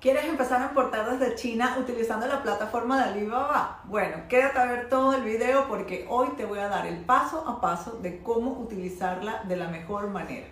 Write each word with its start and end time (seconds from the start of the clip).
¿Quieres 0.00 0.24
empezar 0.24 0.62
a 0.62 0.68
importar 0.68 1.10
desde 1.10 1.34
China 1.34 1.76
utilizando 1.78 2.26
la 2.26 2.42
plataforma 2.42 2.96
de 2.96 3.10
Alibaba? 3.10 3.82
Bueno, 3.84 4.16
quédate 4.30 4.58
a 4.58 4.64
ver 4.64 4.88
todo 4.88 5.12
el 5.14 5.22
video 5.22 5.68
porque 5.68 6.06
hoy 6.08 6.28
te 6.38 6.46
voy 6.46 6.58
a 6.58 6.68
dar 6.68 6.86
el 6.86 7.04
paso 7.04 7.46
a 7.46 7.60
paso 7.60 7.98
de 8.00 8.22
cómo 8.22 8.52
utilizarla 8.52 9.42
de 9.44 9.56
la 9.56 9.68
mejor 9.68 10.08
manera. 10.08 10.46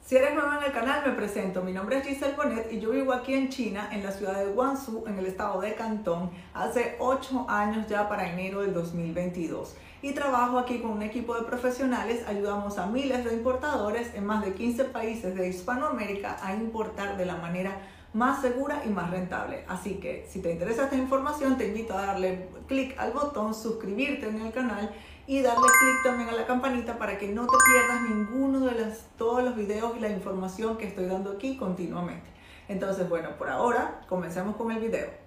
Si 0.00 0.16
eres 0.16 0.32
nuevo 0.34 0.52
en 0.52 0.62
el 0.62 0.72
canal, 0.72 1.02
me 1.04 1.12
presento. 1.14 1.62
Mi 1.62 1.72
nombre 1.72 1.98
es 1.98 2.06
Giselle 2.06 2.36
Bonet 2.36 2.72
y 2.72 2.78
yo 2.78 2.90
vivo 2.90 3.12
aquí 3.12 3.34
en 3.34 3.48
China, 3.48 3.88
en 3.90 4.04
la 4.04 4.12
ciudad 4.12 4.34
de 4.34 4.52
Guangzhou, 4.52 5.08
en 5.08 5.18
el 5.18 5.26
estado 5.26 5.60
de 5.60 5.74
Cantón, 5.74 6.30
hace 6.54 6.94
8 7.00 7.46
años 7.48 7.88
ya 7.88 8.08
para 8.08 8.32
enero 8.32 8.60
del 8.62 8.72
2022 8.72 9.74
y 10.02 10.12
trabajo 10.12 10.58
aquí 10.58 10.80
con 10.80 10.92
un 10.92 11.02
equipo 11.02 11.34
de 11.34 11.42
profesionales. 11.42 12.24
Ayudamos 12.28 12.78
a 12.78 12.86
miles 12.86 13.24
de 13.24 13.34
importadores 13.34 14.14
en 14.14 14.24
más 14.24 14.44
de 14.44 14.54
15 14.54 14.84
países 14.84 15.34
de 15.34 15.48
Hispanoamérica 15.48 16.36
a 16.42 16.54
importar 16.54 17.16
de 17.16 17.26
la 17.26 17.34
manera 17.34 17.76
más 18.12 18.40
segura 18.40 18.82
y 18.84 18.88
más 18.90 19.10
rentable. 19.10 19.64
Así 19.68 19.94
que 19.94 20.26
si 20.28 20.40
te 20.40 20.52
interesa 20.52 20.84
esta 20.84 20.96
información, 20.96 21.56
te 21.56 21.68
invito 21.68 21.96
a 21.96 22.06
darle 22.06 22.48
clic 22.66 22.98
al 22.98 23.12
botón 23.12 23.54
suscribirte 23.54 24.28
en 24.28 24.40
el 24.40 24.52
canal 24.52 24.90
y 25.26 25.42
darle 25.42 25.66
clic 25.66 26.02
también 26.04 26.28
a 26.28 26.32
la 26.32 26.46
campanita 26.46 26.98
para 26.98 27.18
que 27.18 27.28
no 27.28 27.46
te 27.46 27.56
pierdas 27.66 28.02
ninguno 28.10 28.60
de 28.60 28.72
los, 28.72 28.98
todos 29.16 29.44
los 29.44 29.54
videos 29.54 29.96
y 29.96 30.00
la 30.00 30.08
información 30.08 30.76
que 30.76 30.86
estoy 30.86 31.06
dando 31.06 31.32
aquí 31.32 31.56
continuamente. 31.56 32.28
Entonces, 32.68 33.08
bueno, 33.08 33.30
por 33.38 33.48
ahora 33.48 34.00
comencemos 34.08 34.56
con 34.56 34.70
el 34.72 34.80
video. 34.80 35.19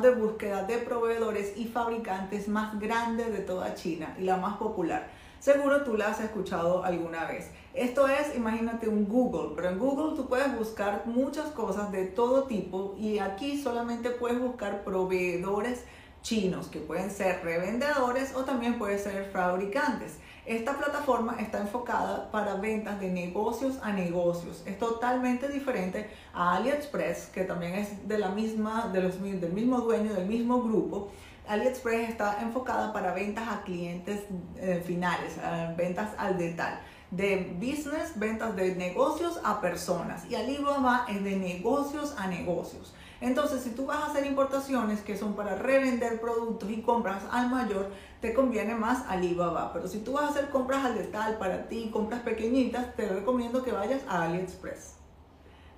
De 0.00 0.10
búsqueda 0.10 0.64
de 0.64 0.78
proveedores 0.78 1.56
y 1.56 1.66
fabricantes 1.66 2.48
más 2.48 2.78
grande 2.78 3.30
de 3.30 3.38
toda 3.38 3.74
China 3.74 4.16
y 4.18 4.24
la 4.24 4.36
más 4.36 4.56
popular. 4.56 5.08
Seguro 5.40 5.84
tú 5.84 5.96
la 5.96 6.08
has 6.08 6.20
escuchado 6.20 6.84
alguna 6.84 7.24
vez. 7.26 7.50
Esto 7.72 8.08
es, 8.08 8.34
imagínate 8.34 8.88
un 8.88 9.06
Google, 9.06 9.54
pero 9.54 9.68
en 9.68 9.78
Google 9.78 10.16
tú 10.16 10.26
puedes 10.26 10.56
buscar 10.56 11.02
muchas 11.06 11.50
cosas 11.50 11.92
de 11.92 12.06
todo 12.06 12.44
tipo 12.44 12.96
y 12.98 13.20
aquí 13.20 13.62
solamente 13.62 14.10
puedes 14.10 14.40
buscar 14.40 14.82
proveedores 14.82 15.84
chinos 16.22 16.68
que 16.68 16.80
pueden 16.80 17.10
ser 17.10 17.42
revendedores 17.42 18.34
o 18.34 18.44
también 18.44 18.78
pueden 18.78 18.98
ser 18.98 19.30
fabricantes. 19.32 20.18
Esta 20.46 20.78
plataforma 20.78 21.36
está 21.40 21.60
enfocada 21.60 22.30
para 22.30 22.54
ventas 22.54 22.98
de 23.00 23.10
negocios 23.10 23.78
a 23.82 23.92
negocios. 23.92 24.62
Es 24.64 24.78
totalmente 24.78 25.48
diferente 25.48 26.08
a 26.32 26.56
AliExpress, 26.56 27.26
que 27.26 27.44
también 27.44 27.74
es 27.74 28.08
de 28.08 28.18
la 28.18 28.30
misma, 28.30 28.88
de 28.92 29.02
los, 29.02 29.20
del 29.20 29.52
mismo 29.52 29.80
dueño, 29.80 30.14
del 30.14 30.26
mismo 30.26 30.62
grupo. 30.62 31.10
AliExpress 31.46 32.08
está 32.08 32.40
enfocada 32.40 32.92
para 32.92 33.12
ventas 33.12 33.46
a 33.48 33.62
clientes 33.62 34.22
eh, 34.56 34.82
finales, 34.86 35.34
ventas 35.76 36.10
al 36.16 36.38
detalle 36.38 36.78
de 37.10 37.56
business, 37.58 38.18
ventas 38.18 38.54
de 38.54 38.74
negocios 38.74 39.40
a 39.42 39.60
personas 39.60 40.24
y 40.30 40.34
Alibaba 40.34 41.06
es 41.08 41.24
de 41.24 41.36
negocios 41.36 42.14
a 42.18 42.26
negocios. 42.26 42.94
Entonces, 43.20 43.62
si 43.62 43.70
tú 43.70 43.86
vas 43.86 43.98
a 43.98 44.06
hacer 44.06 44.26
importaciones 44.26 45.00
que 45.00 45.16
son 45.16 45.34
para 45.34 45.56
revender 45.56 46.20
productos 46.20 46.70
y 46.70 46.82
compras 46.82 47.24
al 47.32 47.50
mayor, 47.50 47.90
te 48.20 48.32
conviene 48.32 48.74
más 48.74 49.04
Alibaba. 49.08 49.72
Pero 49.72 49.88
si 49.88 49.98
tú 49.98 50.12
vas 50.12 50.24
a 50.24 50.28
hacer 50.28 50.50
compras 50.50 50.84
al 50.84 50.94
detalle 50.94 51.36
para 51.36 51.68
ti, 51.68 51.90
compras 51.92 52.20
pequeñitas, 52.20 52.94
te 52.94 53.08
recomiendo 53.08 53.64
que 53.64 53.72
vayas 53.72 54.02
a 54.08 54.22
AliExpress. 54.22 54.98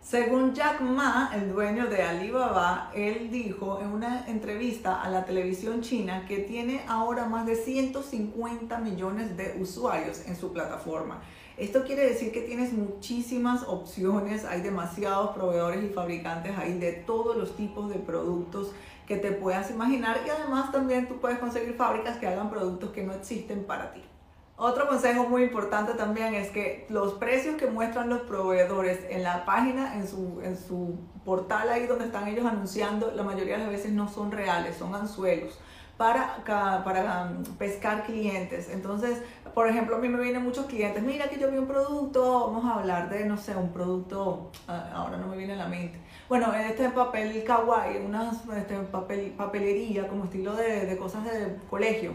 Según 0.02 0.54
Jack 0.54 0.80
Ma, 0.80 1.30
el 1.34 1.52
dueño 1.52 1.86
de 1.86 2.02
Alibaba, 2.02 2.90
él 2.94 3.30
dijo 3.30 3.80
en 3.80 3.88
una 3.88 4.26
entrevista 4.26 5.02
a 5.02 5.10
la 5.10 5.24
televisión 5.24 5.82
china 5.82 6.24
que 6.26 6.38
tiene 6.38 6.82
ahora 6.88 7.26
más 7.26 7.46
de 7.46 7.54
150 7.54 8.78
millones 8.78 9.36
de 9.36 9.56
usuarios 9.60 10.26
en 10.26 10.36
su 10.36 10.52
plataforma. 10.52 11.20
Esto 11.60 11.84
quiere 11.84 12.08
decir 12.08 12.32
que 12.32 12.40
tienes 12.40 12.72
muchísimas 12.72 13.64
opciones, 13.64 14.46
hay 14.46 14.62
demasiados 14.62 15.32
proveedores 15.32 15.84
y 15.84 15.90
fabricantes 15.90 16.56
ahí 16.56 16.78
de 16.78 16.92
todos 16.92 17.36
los 17.36 17.54
tipos 17.54 17.90
de 17.90 17.96
productos 17.96 18.72
que 19.06 19.18
te 19.18 19.30
puedas 19.32 19.70
imaginar 19.70 20.20
y 20.26 20.30
además 20.30 20.72
también 20.72 21.06
tú 21.06 21.20
puedes 21.20 21.38
conseguir 21.38 21.74
fábricas 21.74 22.16
que 22.16 22.26
hagan 22.26 22.48
productos 22.48 22.92
que 22.92 23.02
no 23.02 23.12
existen 23.12 23.64
para 23.64 23.92
ti. 23.92 24.02
Otro 24.56 24.88
consejo 24.88 25.28
muy 25.28 25.42
importante 25.42 25.92
también 25.92 26.34
es 26.34 26.48
que 26.48 26.86
los 26.88 27.12
precios 27.14 27.56
que 27.56 27.66
muestran 27.66 28.08
los 28.08 28.22
proveedores 28.22 29.00
en 29.10 29.22
la 29.22 29.44
página, 29.44 29.96
en 29.96 30.08
su, 30.08 30.40
en 30.42 30.56
su 30.56 30.98
portal 31.26 31.68
ahí 31.68 31.86
donde 31.86 32.06
están 32.06 32.26
ellos 32.26 32.46
anunciando, 32.46 33.12
la 33.14 33.22
mayoría 33.22 33.58
de 33.58 33.64
las 33.64 33.70
veces 33.70 33.92
no 33.92 34.08
son 34.08 34.32
reales, 34.32 34.76
son 34.78 34.94
anzuelos 34.94 35.58
para, 36.00 36.42
para 36.82 37.24
um, 37.24 37.44
pescar 37.56 38.04
clientes. 38.04 38.70
Entonces, 38.70 39.20
por 39.52 39.68
ejemplo, 39.68 39.96
a 39.96 39.98
mí 39.98 40.08
me 40.08 40.18
vienen 40.18 40.42
muchos 40.42 40.64
clientes, 40.64 41.02
mira 41.02 41.28
que 41.28 41.38
yo 41.38 41.50
vi 41.50 41.58
un 41.58 41.66
producto, 41.66 42.46
vamos 42.46 42.64
a 42.64 42.78
hablar 42.78 43.10
de, 43.10 43.26
no 43.26 43.36
sé, 43.36 43.54
un 43.54 43.70
producto, 43.70 44.50
ah, 44.66 44.92
ahora 44.94 45.18
no 45.18 45.26
me 45.26 45.36
viene 45.36 45.52
a 45.52 45.56
la 45.56 45.68
mente. 45.68 45.98
Bueno, 46.26 46.54
este 46.54 46.88
papel 46.88 47.44
kawaii, 47.44 47.98
una 47.98 48.32
este, 48.56 48.76
papel, 48.90 49.34
papelería 49.36 50.08
como 50.08 50.24
estilo 50.24 50.54
de, 50.54 50.86
de 50.86 50.96
cosas 50.96 51.22
de 51.24 51.58
colegio. 51.68 52.12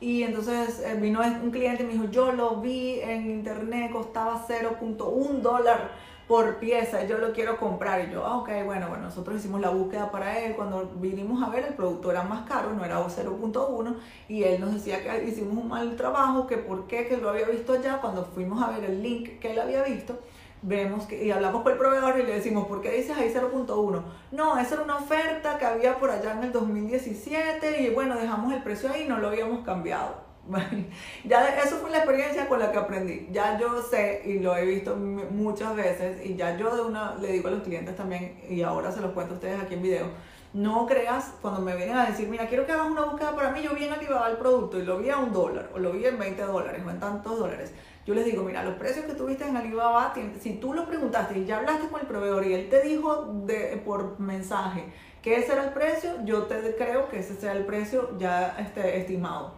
Y 0.00 0.24
entonces 0.24 0.80
eh, 0.80 0.96
vino 1.00 1.20
un 1.20 1.52
cliente 1.52 1.84
y 1.84 1.86
me 1.86 1.92
dijo, 1.92 2.10
yo 2.10 2.32
lo 2.32 2.56
vi 2.56 2.98
en 2.98 3.30
internet, 3.30 3.92
costaba 3.92 4.44
0.1 4.44 5.40
dólar 5.40 5.92
por 6.30 6.58
pieza, 6.58 7.04
yo 7.06 7.18
lo 7.18 7.32
quiero 7.32 7.56
comprar. 7.56 8.08
Y 8.08 8.12
yo, 8.12 8.24
ah, 8.24 8.36
ok, 8.36 8.48
bueno, 8.64 8.88
bueno, 8.88 9.06
nosotros 9.06 9.36
hicimos 9.36 9.60
la 9.60 9.70
búsqueda 9.70 10.12
para 10.12 10.38
él. 10.38 10.54
Cuando 10.54 10.88
vinimos 11.00 11.42
a 11.42 11.50
ver, 11.50 11.64
el 11.64 11.74
producto 11.74 12.08
era 12.12 12.22
más 12.22 12.48
caro, 12.48 12.72
no 12.72 12.84
era 12.84 13.00
0.1. 13.00 13.96
Y 14.28 14.44
él 14.44 14.60
nos 14.60 14.72
decía 14.72 15.02
que 15.02 15.24
hicimos 15.24 15.56
un 15.56 15.66
mal 15.66 15.96
trabajo, 15.96 16.46
que 16.46 16.56
por 16.56 16.86
qué, 16.86 17.08
que 17.08 17.16
lo 17.16 17.30
había 17.30 17.46
visto 17.46 17.72
allá. 17.72 18.00
Cuando 18.00 18.24
fuimos 18.26 18.62
a 18.62 18.70
ver 18.70 18.84
el 18.84 19.02
link 19.02 19.40
que 19.40 19.50
él 19.50 19.58
había 19.58 19.82
visto, 19.82 20.20
vemos 20.62 21.04
que, 21.06 21.20
y 21.24 21.32
hablamos 21.32 21.64
con 21.64 21.72
el 21.72 21.78
proveedor 21.78 22.20
y 22.20 22.22
le 22.22 22.34
decimos, 22.34 22.68
¿por 22.68 22.80
qué 22.80 22.92
dices 22.92 23.18
ahí 23.18 23.32
0.1? 23.34 24.02
No, 24.30 24.56
esa 24.56 24.74
era 24.74 24.84
una 24.84 24.98
oferta 24.98 25.58
que 25.58 25.66
había 25.66 25.98
por 25.98 26.12
allá 26.12 26.34
en 26.34 26.44
el 26.44 26.52
2017 26.52 27.82
y 27.82 27.90
bueno, 27.92 28.16
dejamos 28.16 28.52
el 28.52 28.62
precio 28.62 28.88
ahí 28.88 29.08
no 29.08 29.18
lo 29.18 29.26
habíamos 29.26 29.64
cambiado. 29.64 30.29
ya 31.24 31.48
eso 31.62 31.76
fue 31.76 31.90
la 31.90 31.98
experiencia 31.98 32.48
con 32.48 32.58
la 32.58 32.72
que 32.72 32.78
aprendí. 32.78 33.28
Ya 33.30 33.58
yo 33.58 33.82
sé 33.82 34.22
y 34.24 34.38
lo 34.38 34.56
he 34.56 34.64
visto 34.64 34.96
muchas 34.96 35.76
veces 35.76 36.24
y 36.24 36.34
ya 36.34 36.56
yo 36.56 36.74
de 36.74 36.82
una 36.82 37.14
le 37.16 37.32
digo 37.32 37.48
a 37.48 37.52
los 37.52 37.62
clientes 37.62 37.96
también 37.96 38.40
y 38.48 38.62
ahora 38.62 38.90
se 38.90 39.00
los 39.00 39.12
cuento 39.12 39.34
a 39.34 39.36
ustedes 39.36 39.60
aquí 39.60 39.74
en 39.74 39.82
video. 39.82 40.06
No 40.52 40.86
creas 40.86 41.34
cuando 41.40 41.60
me 41.60 41.76
vienen 41.76 41.96
a 41.96 42.06
decir, 42.06 42.28
mira, 42.28 42.48
quiero 42.48 42.66
que 42.66 42.72
hagas 42.72 42.90
una 42.90 43.02
búsqueda 43.02 43.36
para 43.36 43.50
mí, 43.50 43.62
yo 43.62 43.72
vi 43.72 43.84
en 43.84 43.92
Alibaba 43.92 44.28
el 44.28 44.36
producto 44.36 44.80
y 44.80 44.82
lo 44.84 44.98
vi 44.98 45.08
a 45.08 45.18
un 45.18 45.32
dólar 45.32 45.70
o 45.74 45.78
lo 45.78 45.92
vi 45.92 46.04
en 46.06 46.18
20 46.18 46.42
dólares 46.42 46.82
o 46.84 46.90
en 46.90 46.98
tantos 46.98 47.38
dólares 47.38 47.72
yo 48.06 48.14
les 48.14 48.24
digo, 48.24 48.42
mira, 48.42 48.64
los 48.64 48.74
precios 48.74 49.04
que 49.04 49.12
tuviste 49.12 49.46
en 49.46 49.56
Alibaba, 49.56 50.12
si 50.40 50.54
tú 50.54 50.72
lo 50.72 50.86
preguntaste 50.86 51.38
y 51.38 51.44
ya 51.44 51.58
hablaste 51.58 51.88
con 51.88 52.00
el 52.00 52.06
proveedor 52.06 52.46
y 52.46 52.54
él 52.54 52.68
te 52.68 52.80
dijo 52.80 53.24
de, 53.44 53.80
por 53.84 54.18
mensaje 54.18 54.84
que 55.22 55.36
ese 55.36 55.52
era 55.52 55.64
el 55.64 55.70
precio, 55.70 56.10
yo 56.24 56.44
te 56.44 56.74
creo 56.76 57.08
que 57.08 57.18
ese 57.18 57.36
sea 57.36 57.52
el 57.52 57.66
precio 57.66 58.18
ya 58.18 58.56
este, 58.58 58.98
estimado. 58.98 59.52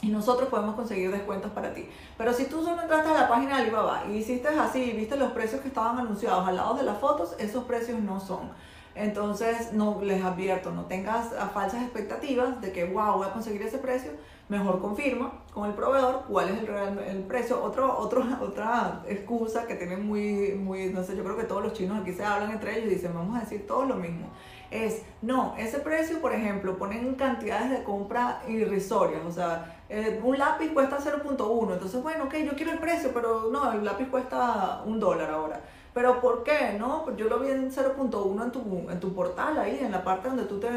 Y 0.00 0.08
nosotros 0.08 0.48
podemos 0.48 0.76
conseguir 0.76 1.10
descuentos 1.10 1.50
para 1.50 1.74
ti. 1.74 1.88
Pero 2.16 2.32
si 2.32 2.44
tú 2.44 2.62
solo 2.62 2.82
entraste 2.82 3.10
a 3.10 3.14
la 3.14 3.28
página 3.28 3.56
de 3.56 3.62
Alibaba 3.62 4.04
y 4.08 4.18
hiciste 4.18 4.48
así 4.48 4.92
viste 4.92 5.16
los 5.16 5.32
precios 5.32 5.60
que 5.60 5.68
estaban 5.68 5.98
anunciados 5.98 6.46
al 6.46 6.56
lado 6.56 6.74
de 6.74 6.84
las 6.84 6.98
fotos, 6.98 7.34
esos 7.38 7.64
precios 7.64 8.00
no 8.00 8.20
son. 8.20 8.50
Entonces, 8.98 9.72
no 9.72 10.00
les 10.02 10.24
advierto, 10.24 10.72
no 10.72 10.86
tengas 10.86 11.28
falsas 11.54 11.82
expectativas 11.82 12.60
de 12.60 12.72
que, 12.72 12.84
wow, 12.84 13.18
voy 13.18 13.28
a 13.28 13.32
conseguir 13.32 13.62
ese 13.62 13.78
precio. 13.78 14.10
Mejor 14.48 14.80
confirma 14.80 15.32
con 15.52 15.68
el 15.68 15.74
proveedor 15.74 16.24
cuál 16.26 16.48
es 16.48 16.58
el, 16.58 16.66
real, 16.66 16.98
el 17.06 17.18
precio. 17.18 17.62
Otro, 17.62 17.96
otro, 17.96 18.24
otra 18.40 19.04
excusa 19.06 19.68
que 19.68 19.76
tienen 19.76 20.04
muy, 20.04 20.54
muy, 20.54 20.86
no 20.86 21.04
sé, 21.04 21.16
yo 21.16 21.22
creo 21.22 21.36
que 21.36 21.44
todos 21.44 21.62
los 21.62 21.74
chinos 21.74 22.00
aquí 22.00 22.12
se 22.12 22.24
hablan 22.24 22.50
entre 22.50 22.78
ellos 22.78 22.90
y 22.90 22.94
dicen, 22.96 23.14
vamos 23.14 23.36
a 23.36 23.40
decir 23.40 23.68
todo 23.68 23.84
lo 23.84 23.94
mismo. 23.94 24.30
Es, 24.70 25.02
no, 25.22 25.54
ese 25.58 25.78
precio, 25.78 26.20
por 26.20 26.34
ejemplo, 26.34 26.76
ponen 26.76 27.14
cantidades 27.14 27.70
de 27.70 27.82
compra 27.84 28.42
irrisorias. 28.48 29.24
O 29.24 29.32
sea, 29.32 29.82
eh, 29.88 30.20
un 30.22 30.38
lápiz 30.38 30.72
cuesta 30.72 30.98
0.1. 30.98 31.72
Entonces, 31.72 32.02
bueno, 32.02 32.24
ok, 32.24 32.34
yo 32.44 32.52
quiero 32.54 32.72
el 32.72 32.78
precio, 32.78 33.10
pero 33.14 33.48
no, 33.50 33.72
el 33.72 33.84
lápiz 33.84 34.08
cuesta 34.08 34.82
un 34.84 35.00
dólar 35.00 35.30
ahora. 35.30 35.60
Pero 35.94 36.20
¿por 36.20 36.44
qué? 36.44 36.76
No, 36.78 37.02
pues 37.04 37.16
yo 37.16 37.28
lo 37.28 37.40
vi 37.40 37.50
en 37.50 37.70
0.1 37.72 38.44
en 38.44 38.52
tu, 38.52 38.90
en 38.90 39.00
tu 39.00 39.14
portal, 39.14 39.58
ahí, 39.58 39.78
en 39.80 39.90
la 39.90 40.04
parte 40.04 40.28
donde 40.28 40.44
tú 40.44 40.60
te 40.60 40.68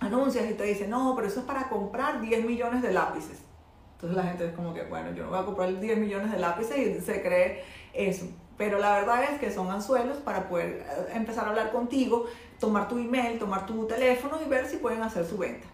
anuncias 0.00 0.50
y 0.50 0.54
te 0.54 0.64
dice, 0.64 0.88
no, 0.88 1.14
pero 1.14 1.28
eso 1.28 1.40
es 1.40 1.46
para 1.46 1.68
comprar 1.68 2.20
10 2.20 2.44
millones 2.44 2.82
de 2.82 2.92
lápices. 2.92 3.38
Entonces 3.94 4.16
la 4.16 4.24
gente 4.24 4.46
es 4.46 4.54
como 4.54 4.74
que, 4.74 4.82
bueno, 4.82 5.12
yo 5.12 5.24
no 5.24 5.30
voy 5.30 5.38
a 5.38 5.44
comprar 5.44 5.78
10 5.78 5.98
millones 5.98 6.32
de 6.32 6.38
lápices 6.38 6.76
y 6.76 7.00
se 7.00 7.22
cree 7.22 7.62
eso. 7.92 8.26
Pero 8.56 8.78
la 8.78 8.94
verdad 8.94 9.24
es 9.24 9.40
que 9.40 9.50
son 9.50 9.70
anzuelos 9.70 10.18
para 10.18 10.48
poder 10.48 10.84
eh, 10.88 11.12
empezar 11.14 11.46
a 11.46 11.50
hablar 11.50 11.72
contigo, 11.72 12.26
tomar 12.64 12.88
tu 12.88 12.98
email, 12.98 13.38
tomar 13.38 13.66
tu 13.66 13.86
teléfono 13.86 14.38
y 14.44 14.48
ver 14.48 14.66
si 14.66 14.78
pueden 14.78 15.02
hacer 15.02 15.24
su 15.26 15.36
venta. 15.36 15.68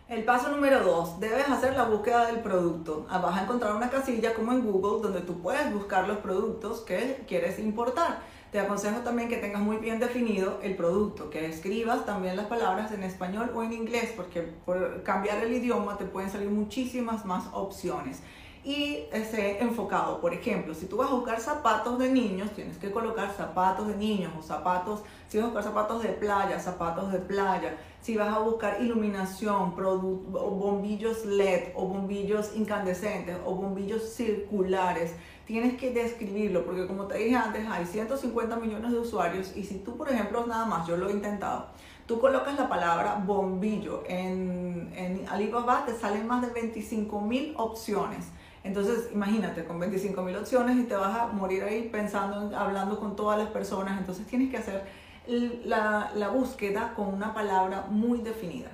El 0.09 0.25
paso 0.25 0.51
número 0.51 0.85
dos, 0.85 1.21
debes 1.21 1.49
hacer 1.49 1.75
la 1.75 1.85
búsqueda 1.85 2.27
del 2.27 2.41
producto. 2.41 3.07
Ah, 3.09 3.19
vas 3.19 3.39
a 3.39 3.45
encontrar 3.45 3.75
una 3.75 3.89
casilla 3.89 4.35
como 4.35 4.53
en 4.53 4.61
Google 4.61 5.01
donde 5.01 5.21
tú 5.21 5.41
puedes 5.41 5.73
buscar 5.73 6.07
los 6.07 6.19
productos 6.19 6.81
que 6.81 7.23
quieres 7.27 7.59
importar. 7.59 8.19
Te 8.51 8.61
aconsejo 8.61 9.01
también 9.01 9.31
que 9.31 9.39
tengas 9.39 9.63
muy 9.63 9.79
bien 9.79 9.99
definido 9.99 10.59
el 10.63 10.77
producto, 10.77 11.31
que 11.31 11.47
escribas 11.47 12.05
también 12.05 12.37
las 12.37 12.47
palabras 12.47 12.93
en 12.93 13.05
español 13.05 13.51
o 13.55 13.63
en 13.63 13.73
inglés, 13.73 14.13
porque 14.15 14.43
por 14.43 15.03
cambiar 15.03 15.43
el 15.43 15.55
idioma 15.55 15.97
te 15.97 16.05
pueden 16.05 16.29
salir 16.29 16.51
muchísimas 16.51 17.25
más 17.25 17.45
opciones 17.53 18.21
y 18.65 19.07
esté 19.13 19.63
enfocado. 19.63 20.21
Por 20.21 20.33
ejemplo, 20.33 20.75
si 20.75 20.87
tú 20.87 20.97
vas 20.99 21.11
a 21.11 21.15
buscar 21.15 21.41
zapatos 21.41 21.99
de 21.99 22.11
niños, 22.11 22.51
tienes 22.53 22.79
que 22.79 22.93
colocar 22.93 23.33
zapatos 23.33 23.89
de 23.89 23.97
niños 23.97 24.33
o 24.39 24.43
zapatos, 24.43 25.03
si 25.29 25.39
vas 25.39 25.45
a 25.45 25.49
buscar 25.49 25.65
zapatos 25.65 26.03
de 26.03 26.11
playa, 26.11 26.61
zapatos 26.61 27.13
de 27.13 27.19
playa. 27.19 27.77
Si 28.01 28.17
vas 28.17 28.35
a 28.35 28.39
buscar 28.39 28.81
iluminación, 28.81 29.75
o 29.77 30.51
bombillos 30.51 31.25
LED 31.25 31.71
o 31.75 31.87
bombillos 31.87 32.55
incandescentes 32.57 33.37
o 33.45 33.55
bombillos 33.55 34.03
circulares, 34.03 35.13
tienes 35.47 35.77
que 35.77 35.91
describirlo 35.91 36.65
porque 36.65 36.87
como 36.87 37.07
te 37.07 37.19
dije 37.19 37.37
antes, 37.37 37.67
hay 37.69 37.85
150 37.85 38.57
millones 38.57 38.93
de 38.93 38.99
usuarios 38.99 39.57
y 39.57 39.65
si 39.65 39.79
tú, 39.79 39.97
por 39.97 40.09
ejemplo, 40.09 40.47
nada 40.47 40.67
más, 40.67 40.87
yo 40.87 40.97
lo 40.97 41.09
he 41.09 41.13
intentado, 41.13 41.67
tú 42.07 42.21
colocas 42.21 42.57
la 42.57 42.69
palabra 42.69 43.23
bombillo 43.25 44.03
en, 44.07 44.93
en 44.97 45.29
Alibaba, 45.29 45.85
te 45.85 45.95
salen 45.95 46.27
más 46.27 46.43
de 46.43 46.53
25 46.53 47.21
mil 47.21 47.55
opciones 47.57 48.27
entonces, 48.65 49.11
imagínate, 49.13 49.65
con 49.65 49.81
25 49.81 50.23
mil 50.23 50.37
opciones 50.37 50.77
y 50.79 50.85
te 50.85 50.95
vas 50.95 51.19
a 51.19 51.27
morir 51.29 51.65
ahí 51.65 51.89
pensando, 51.91 52.57
hablando 52.57 52.99
con 53.01 53.17
todas 53.17 53.39
las 53.39 53.49
personas. 53.49 53.99
Entonces, 53.99 54.27
tienes 54.27 54.51
que 54.51 54.59
hacer 54.59 54.85
la, 55.27 56.13
la 56.15 56.29
búsqueda 56.29 56.95
con 56.95 57.09
una 57.09 57.35
palabra 57.35 57.87
muy 57.89 58.21
definida. 58.21 58.71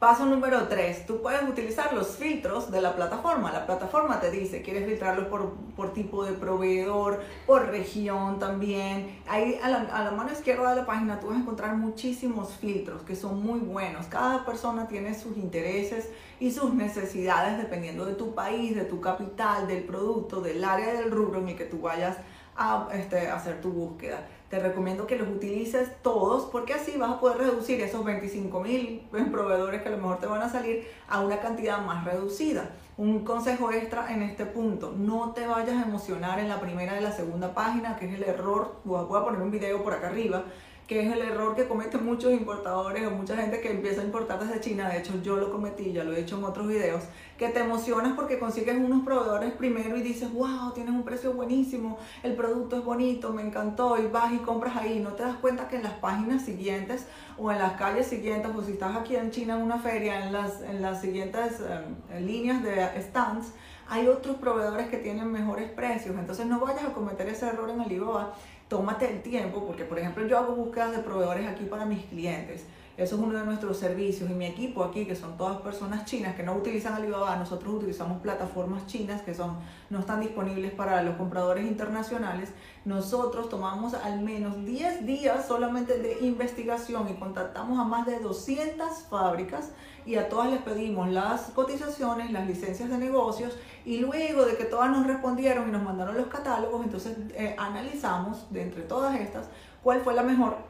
Paso 0.00 0.24
número 0.24 0.66
3, 0.66 1.04
tú 1.04 1.20
puedes 1.20 1.42
utilizar 1.42 1.92
los 1.92 2.16
filtros 2.16 2.70
de 2.70 2.80
la 2.80 2.96
plataforma. 2.96 3.52
La 3.52 3.66
plataforma 3.66 4.18
te 4.18 4.30
dice, 4.30 4.62
quieres 4.62 4.86
filtrarlo 4.86 5.28
por, 5.28 5.50
por 5.76 5.92
tipo 5.92 6.24
de 6.24 6.32
proveedor, 6.32 7.20
por 7.46 7.66
región 7.66 8.38
también. 8.38 9.20
Ahí 9.28 9.60
a 9.62 9.68
la, 9.68 9.80
a 9.80 10.04
la, 10.04 10.10
mano 10.12 10.32
izquierda 10.32 10.70
de 10.70 10.76
la 10.76 10.86
página 10.86 11.20
tú 11.20 11.26
vas 11.26 11.36
a 11.36 11.40
encontrar 11.40 11.76
muchísimos 11.76 12.54
filtros 12.54 13.02
que 13.02 13.14
son 13.14 13.42
muy 13.42 13.60
buenos. 13.60 14.06
Cada 14.06 14.46
persona 14.46 14.88
tiene 14.88 15.14
sus 15.14 15.36
intereses 15.36 16.08
y 16.38 16.50
sus 16.50 16.72
necesidades 16.72 17.58
dependiendo 17.58 18.06
de 18.06 18.14
tu 18.14 18.34
país, 18.34 18.74
de 18.74 18.86
tu 18.86 19.02
capital, 19.02 19.68
del 19.68 19.84
producto, 19.84 20.40
del 20.40 20.64
área 20.64 20.94
del 20.94 21.10
rubro 21.10 21.40
en 21.40 21.50
el 21.50 21.56
que 21.58 21.66
tú 21.66 21.82
vayas 21.82 22.16
a 22.56 22.88
este, 22.94 23.28
hacer 23.28 23.60
tu 23.60 23.70
búsqueda. 23.70 24.26
Te 24.50 24.58
recomiendo 24.58 25.06
que 25.06 25.14
los 25.14 25.28
utilices 25.28 26.02
todos 26.02 26.46
porque 26.46 26.74
así 26.74 26.96
vas 26.98 27.12
a 27.12 27.20
poder 27.20 27.38
reducir 27.38 27.80
esos 27.82 28.04
25 28.04 28.60
mil 28.60 29.06
proveedores 29.30 29.80
que 29.80 29.88
a 29.88 29.92
lo 29.92 29.98
mejor 29.98 30.18
te 30.18 30.26
van 30.26 30.42
a 30.42 30.50
salir 30.50 30.88
a 31.08 31.20
una 31.20 31.38
cantidad 31.38 31.80
más 31.80 32.04
reducida. 32.04 32.70
Un 32.96 33.24
consejo 33.24 33.70
extra 33.70 34.12
en 34.12 34.22
este 34.22 34.46
punto, 34.46 34.92
no 34.98 35.32
te 35.34 35.46
vayas 35.46 35.76
a 35.76 35.86
emocionar 35.86 36.40
en 36.40 36.48
la 36.48 36.60
primera 36.60 36.98
y 36.98 37.02
la 37.02 37.12
segunda 37.12 37.54
página, 37.54 37.96
que 37.96 38.06
es 38.06 38.14
el 38.14 38.24
error, 38.24 38.80
voy 38.82 38.98
a 39.00 39.24
poner 39.24 39.40
un 39.40 39.52
video 39.52 39.84
por 39.84 39.94
acá 39.94 40.08
arriba, 40.08 40.42
que 40.90 41.06
es 41.06 41.12
el 41.12 41.22
error 41.22 41.54
que 41.54 41.68
cometen 41.68 42.04
muchos 42.04 42.32
importadores 42.32 43.06
o 43.06 43.12
mucha 43.12 43.36
gente 43.36 43.60
que 43.60 43.70
empieza 43.70 44.00
a 44.00 44.04
importar 44.04 44.40
desde 44.40 44.58
China, 44.58 44.88
de 44.88 44.98
hecho 44.98 45.22
yo 45.22 45.36
lo 45.36 45.52
cometí, 45.52 45.92
ya 45.92 46.02
lo 46.02 46.12
he 46.12 46.18
hecho 46.18 46.36
en 46.36 46.42
otros 46.42 46.66
videos, 46.66 47.04
que 47.38 47.48
te 47.50 47.60
emocionas 47.60 48.14
porque 48.16 48.40
consigues 48.40 48.76
unos 48.76 49.04
proveedores 49.04 49.52
primero 49.52 49.96
y 49.96 50.02
dices, 50.02 50.32
wow, 50.32 50.72
tienes 50.74 50.92
un 50.92 51.04
precio 51.04 51.32
buenísimo, 51.32 51.96
el 52.24 52.34
producto 52.34 52.76
es 52.76 52.84
bonito, 52.84 53.32
me 53.32 53.42
encantó, 53.42 54.02
y 54.02 54.08
vas 54.08 54.32
y 54.32 54.38
compras 54.38 54.76
ahí, 54.76 54.98
no 54.98 55.12
te 55.12 55.22
das 55.22 55.36
cuenta 55.36 55.68
que 55.68 55.76
en 55.76 55.84
las 55.84 55.92
páginas 55.92 56.44
siguientes 56.44 57.06
o 57.38 57.52
en 57.52 57.60
las 57.60 57.74
calles 57.74 58.08
siguientes, 58.08 58.50
o 58.52 58.60
si 58.60 58.72
estás 58.72 58.96
aquí 58.96 59.14
en 59.14 59.30
China 59.30 59.58
en 59.58 59.62
una 59.62 59.78
feria, 59.78 60.26
en 60.26 60.32
las, 60.32 60.60
en 60.60 60.82
las 60.82 61.00
siguientes 61.00 61.60
em, 61.60 62.26
líneas 62.26 62.64
de 62.64 63.00
stands, 63.00 63.52
hay 63.90 64.06
otros 64.06 64.36
proveedores 64.36 64.88
que 64.88 64.96
tienen 64.96 65.30
mejores 65.30 65.68
precios, 65.70 66.16
entonces 66.16 66.46
no 66.46 66.60
vayas 66.60 66.84
a 66.84 66.92
cometer 66.92 67.28
ese 67.28 67.48
error 67.48 67.68
en 67.68 67.80
Alibaba 67.80 68.34
tómate 68.70 69.10
el 69.10 69.20
tiempo, 69.20 69.66
porque 69.66 69.84
por 69.84 69.98
ejemplo 69.98 70.24
yo 70.26 70.38
hago 70.38 70.54
búsquedas 70.54 70.96
de 70.96 71.02
proveedores 71.02 71.46
aquí 71.48 71.64
para 71.64 71.84
mis 71.84 72.04
clientes. 72.04 72.64
Eso 73.00 73.16
es 73.16 73.22
uno 73.22 73.38
de 73.38 73.46
nuestros 73.46 73.78
servicios 73.78 74.28
y 74.30 74.34
mi 74.34 74.44
equipo 74.44 74.84
aquí, 74.84 75.06
que 75.06 75.16
son 75.16 75.38
todas 75.38 75.62
personas 75.62 76.04
chinas 76.04 76.34
que 76.34 76.42
no 76.42 76.52
utilizan 76.52 76.92
Alibaba, 76.92 77.34
nosotros 77.36 77.76
utilizamos 77.76 78.20
plataformas 78.20 78.86
chinas 78.86 79.22
que 79.22 79.34
son, 79.34 79.56
no 79.88 80.00
están 80.00 80.20
disponibles 80.20 80.72
para 80.72 81.02
los 81.02 81.16
compradores 81.16 81.64
internacionales. 81.66 82.50
Nosotros 82.84 83.48
tomamos 83.48 83.94
al 83.94 84.20
menos 84.20 84.66
10 84.66 85.06
días 85.06 85.48
solamente 85.48 85.96
de 85.96 86.18
investigación 86.20 87.08
y 87.08 87.14
contactamos 87.14 87.78
a 87.78 87.84
más 87.84 88.04
de 88.04 88.18
200 88.18 89.04
fábricas 89.08 89.70
y 90.04 90.16
a 90.16 90.28
todas 90.28 90.50
les 90.50 90.60
pedimos 90.60 91.08
las 91.08 91.44
cotizaciones, 91.54 92.30
las 92.32 92.46
licencias 92.46 92.90
de 92.90 92.98
negocios 92.98 93.56
y 93.86 93.96
luego 93.96 94.44
de 94.44 94.58
que 94.58 94.64
todas 94.64 94.90
nos 94.90 95.06
respondieron 95.06 95.70
y 95.70 95.72
nos 95.72 95.82
mandaron 95.82 96.18
los 96.18 96.26
catálogos, 96.26 96.84
entonces 96.84 97.16
eh, 97.30 97.56
analizamos 97.58 98.52
de 98.52 98.60
entre 98.60 98.82
todas 98.82 99.18
estas 99.18 99.48
cuál 99.82 100.02
fue 100.02 100.12
la 100.12 100.22
mejor 100.22 100.69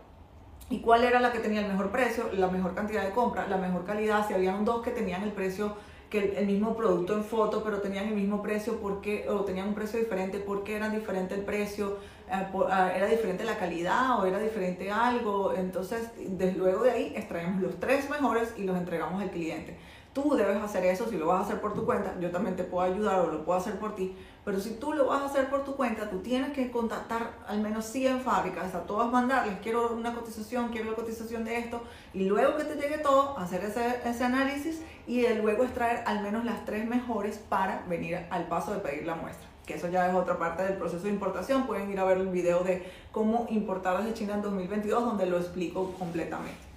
y 0.71 0.79
cuál 0.79 1.05
era 1.05 1.21
la 1.21 1.33
que 1.33 1.41
tenía 1.41 1.61
el 1.61 1.69
mejor 1.69 1.91
precio, 1.91 2.31
la 2.33 2.49
mejor 2.49 2.75
cantidad 2.75 3.05
de 3.05 3.11
compra, 3.11 3.49
la 3.49 3.59
mejor 3.59 3.85
calidad, 3.85 4.27
si 4.27 4.35
habían 4.35 4.65
dos 4.65 4.83
que 4.83 4.93
tenían 4.93 5.23
el 5.23 5.33
precio 5.33 5.77
que 6.09 6.37
el, 6.39 6.47
mismo 6.47 6.77
producto 6.77 7.15
en 7.15 7.25
foto, 7.25 7.63
pero 7.63 7.81
tenían 7.81 8.09
el 8.09 8.15
mismo 8.15 8.43
precio 8.43 8.81
porque 8.81 9.29
o 9.29 9.45
tenían 9.45 9.69
un 9.69 9.75
precio 9.75 9.99
diferente, 9.99 10.39
porque 10.39 10.75
era 10.75 10.89
diferente 10.89 11.35
el 11.35 11.43
precio, 11.43 11.99
eh, 12.29 12.47
ah, 12.69 12.93
era 12.95 13.07
diferente 13.07 13.45
la 13.45 13.59
calidad 13.59 14.19
o 14.21 14.27
era 14.27 14.39
diferente 14.41 14.91
algo. 14.91 15.55
Entonces, 15.55 16.11
desde 16.19 16.59
luego 16.59 16.83
de 16.83 16.91
ahí 16.91 17.13
extraemos 17.17 17.63
los 17.63 17.79
tres 17.79 18.11
mejores 18.11 18.55
y 18.57 18.65
los 18.65 18.77
entregamos 18.77 19.23
al 19.23 19.31
cliente. 19.31 19.77
Tú 20.13 20.35
debes 20.35 20.57
hacer 20.57 20.85
eso 20.87 21.09
si 21.09 21.17
lo 21.17 21.29
vas 21.29 21.43
a 21.43 21.45
hacer 21.45 21.61
por 21.61 21.73
tu 21.73 21.85
cuenta. 21.85 22.19
Yo 22.19 22.33
también 22.33 22.57
te 22.57 22.65
puedo 22.65 22.85
ayudar 22.85 23.21
o 23.21 23.31
lo 23.31 23.45
puedo 23.45 23.59
hacer 23.59 23.79
por 23.79 23.95
ti. 23.95 24.17
Pero 24.45 24.59
si 24.59 24.71
tú 24.71 24.93
lo 24.93 25.07
vas 25.07 25.23
a 25.23 25.27
hacer 25.27 25.49
por 25.49 25.65
tu 25.65 25.77
cuenta, 25.77 26.11
tú 26.11 26.19
tienes 26.19 26.53
que 26.53 26.73
contactar 26.73 27.35
al 27.47 27.61
menos 27.61 27.85
100 27.85 28.23
fábricas, 28.23 28.75
a 28.75 28.81
todas 28.83 29.11
mandarles, 29.13 29.59
quiero 29.63 29.93
una 29.93 30.15
cotización, 30.15 30.71
quiero 30.71 30.91
la 30.91 30.97
cotización 30.97 31.45
de 31.45 31.59
esto, 31.59 31.83
y 32.13 32.25
luego 32.25 32.57
que 32.57 32.65
te 32.65 32.75
llegue 32.75 32.99
todo, 32.99 33.39
hacer 33.39 33.63
ese, 33.63 34.01
ese 34.05 34.25
análisis 34.25 34.83
y 35.07 35.29
luego 35.35 35.63
extraer 35.63 36.03
al 36.07 36.23
menos 36.23 36.45
las 36.45 36.65
tres 36.65 36.89
mejores 36.89 37.39
para 37.39 37.85
venir 37.89 38.27
al 38.31 38.49
paso 38.49 38.73
de 38.73 38.81
pedir 38.81 39.07
la 39.07 39.15
muestra. 39.15 39.47
Que 39.67 39.75
eso 39.75 39.89
ya 39.89 40.09
es 40.09 40.15
otra 40.15 40.39
parte 40.39 40.65
del 40.65 40.75
proceso 40.75 41.05
de 41.05 41.11
importación. 41.11 41.67
Pueden 41.67 41.91
ir 41.93 42.01
a 42.01 42.05
ver 42.05 42.19
el 42.19 42.29
video 42.29 42.65
de 42.65 42.91
cómo 43.13 43.47
importar 43.51 43.99
desde 43.99 44.15
China 44.15 44.35
en 44.35 44.43
2022, 44.43 45.05
donde 45.05 45.27
lo 45.27 45.37
explico 45.39 45.93
completamente. 45.93 46.70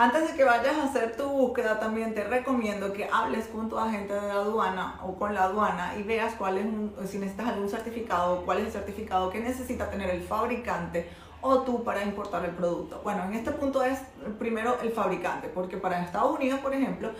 Antes 0.00 0.28
de 0.28 0.36
que 0.36 0.44
vayas 0.44 0.76
a 0.76 0.84
hacer 0.84 1.16
tu 1.16 1.24
búsqueda, 1.24 1.80
también 1.80 2.14
te 2.14 2.22
recomiendo 2.22 2.92
que 2.92 3.08
hables 3.12 3.48
con 3.48 3.68
tu 3.68 3.76
agente 3.76 4.14
de 4.14 4.30
aduana 4.30 5.00
o 5.02 5.16
con 5.16 5.34
la 5.34 5.42
aduana 5.42 5.96
y 5.98 6.04
veas 6.04 6.34
cuál 6.34 6.58
es 6.58 6.66
un, 6.66 6.94
si 7.04 7.18
necesitas 7.18 7.48
algún 7.48 7.68
certificado, 7.68 8.44
cuál 8.44 8.58
es 8.58 8.66
el 8.66 8.70
certificado 8.70 9.28
que 9.28 9.40
necesita 9.40 9.90
tener 9.90 10.10
el 10.10 10.22
fabricante 10.22 11.08
o 11.40 11.62
tú 11.62 11.82
para 11.82 12.04
importar 12.04 12.44
el 12.44 12.52
producto. 12.52 13.00
Bueno, 13.02 13.24
en 13.24 13.34
este 13.34 13.50
punto 13.50 13.82
es 13.82 13.98
primero 14.38 14.78
el 14.84 14.92
fabricante, 14.92 15.48
porque 15.48 15.78
para 15.78 16.00
Estados 16.04 16.38
Unidos, 16.38 16.60
por 16.60 16.72
ejemplo, 16.72 17.10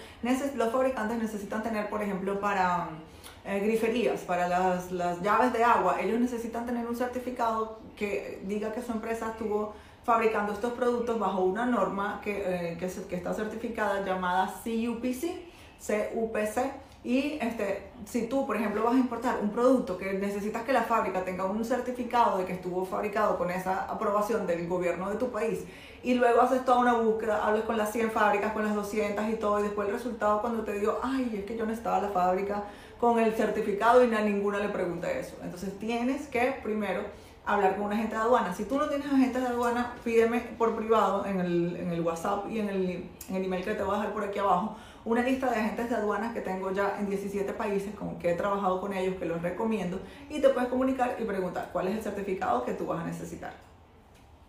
los 0.54 0.70
fabricantes 0.72 1.18
necesitan 1.18 1.64
tener, 1.64 1.90
por 1.90 2.00
ejemplo, 2.00 2.38
para 2.38 2.90
eh, 3.44 3.58
griferías, 3.58 4.20
para 4.20 4.46
las, 4.46 4.92
las, 4.92 5.20
llaves 5.20 5.52
de 5.52 5.64
agua, 5.64 6.00
ellos 6.00 6.20
necesitan 6.20 6.64
tener 6.64 6.86
un 6.86 6.94
certificado 6.94 7.80
que 7.96 8.40
diga 8.44 8.70
que 8.72 8.82
su 8.82 8.92
empresa 8.92 9.30
estuvo 9.30 9.74
fabricando 10.08 10.54
estos 10.54 10.72
productos 10.72 11.18
bajo 11.18 11.42
una 11.42 11.66
norma 11.66 12.18
que, 12.24 12.72
eh, 12.72 12.78
que, 12.78 13.14
está 13.14 13.34
certificada 13.34 14.02
llamada 14.06 14.46
CUPC, 14.64 15.44
CUPC 15.86 16.58
y 17.04 17.38
este, 17.42 17.90
si 18.06 18.26
tú, 18.26 18.46
por 18.46 18.56
ejemplo, 18.56 18.82
vas 18.84 18.94
a 18.94 18.98
importar 18.98 19.38
un 19.42 19.50
producto 19.50 19.98
que 19.98 20.14
necesitas 20.14 20.62
que 20.62 20.72
la 20.72 20.84
fábrica 20.84 21.26
tenga 21.26 21.44
un 21.44 21.62
certificado 21.62 22.38
de 22.38 22.46
que 22.46 22.54
estuvo 22.54 22.86
fabricado 22.86 23.36
con 23.36 23.50
esa 23.50 23.84
aprobación 23.84 24.46
del 24.46 24.66
gobierno 24.66 25.10
de 25.10 25.16
tu 25.16 25.30
país, 25.30 25.64
y 26.02 26.14
luego 26.14 26.40
haces 26.40 26.64
toda 26.64 26.78
una 26.78 26.94
búsqueda, 26.94 27.46
hables 27.46 27.64
con 27.64 27.76
las 27.76 27.92
100 27.92 28.10
fábricas, 28.10 28.54
con 28.54 28.64
las 28.64 28.74
200 28.74 29.28
y 29.28 29.34
todo, 29.34 29.60
y 29.60 29.64
después 29.64 29.88
el 29.88 29.94
resultado 29.94 30.40
cuando 30.40 30.64
te 30.64 30.72
digo, 30.72 31.00
ay, 31.02 31.34
es 31.36 31.44
que 31.44 31.54
yo 31.54 31.66
no 31.66 31.72
estaba 31.72 32.00
la 32.00 32.08
fábrica 32.08 32.64
con 32.98 33.18
el 33.18 33.34
certificado 33.34 34.02
y 34.02 34.14
a 34.14 34.22
ninguna 34.22 34.58
le 34.58 34.70
pregunta 34.70 35.10
eso. 35.10 35.36
Entonces 35.42 35.78
tienes 35.78 36.28
que 36.28 36.58
primero 36.62 37.02
hablar 37.48 37.76
con 37.76 37.86
un 37.86 37.92
agente 37.92 38.14
de 38.14 38.20
aduana. 38.20 38.54
Si 38.54 38.64
tú 38.64 38.78
no 38.78 38.88
tienes 38.88 39.06
agente 39.06 39.40
de 39.40 39.46
aduana, 39.46 39.94
pídeme 40.04 40.40
por 40.58 40.76
privado 40.76 41.24
en 41.24 41.40
el, 41.40 41.76
en 41.76 41.90
el 41.90 42.00
WhatsApp 42.02 42.44
y 42.50 42.60
en 42.60 42.68
el, 42.68 43.10
en 43.30 43.36
el 43.36 43.44
email 43.44 43.64
que 43.64 43.74
te 43.74 43.82
voy 43.82 43.94
a 43.94 43.98
dejar 43.98 44.12
por 44.12 44.24
aquí 44.24 44.38
abajo 44.38 44.76
una 45.06 45.22
lista 45.22 45.48
de 45.48 45.56
agentes 45.56 45.88
de 45.88 45.96
aduanas 45.96 46.34
que 46.34 46.42
tengo 46.42 46.70
ya 46.70 46.98
en 47.00 47.08
17 47.08 47.50
países 47.54 47.94
con 47.94 48.18
que 48.18 48.32
he 48.32 48.34
trabajado 48.34 48.80
con 48.80 48.92
ellos, 48.92 49.16
que 49.18 49.24
los 49.24 49.40
recomiendo, 49.40 49.98
y 50.28 50.40
te 50.40 50.50
puedes 50.50 50.68
comunicar 50.68 51.16
y 51.18 51.24
preguntar 51.24 51.70
cuál 51.72 51.88
es 51.88 51.96
el 51.96 52.02
certificado 52.02 52.64
que 52.64 52.74
tú 52.74 52.86
vas 52.86 53.00
a 53.00 53.06
necesitar. 53.06 53.52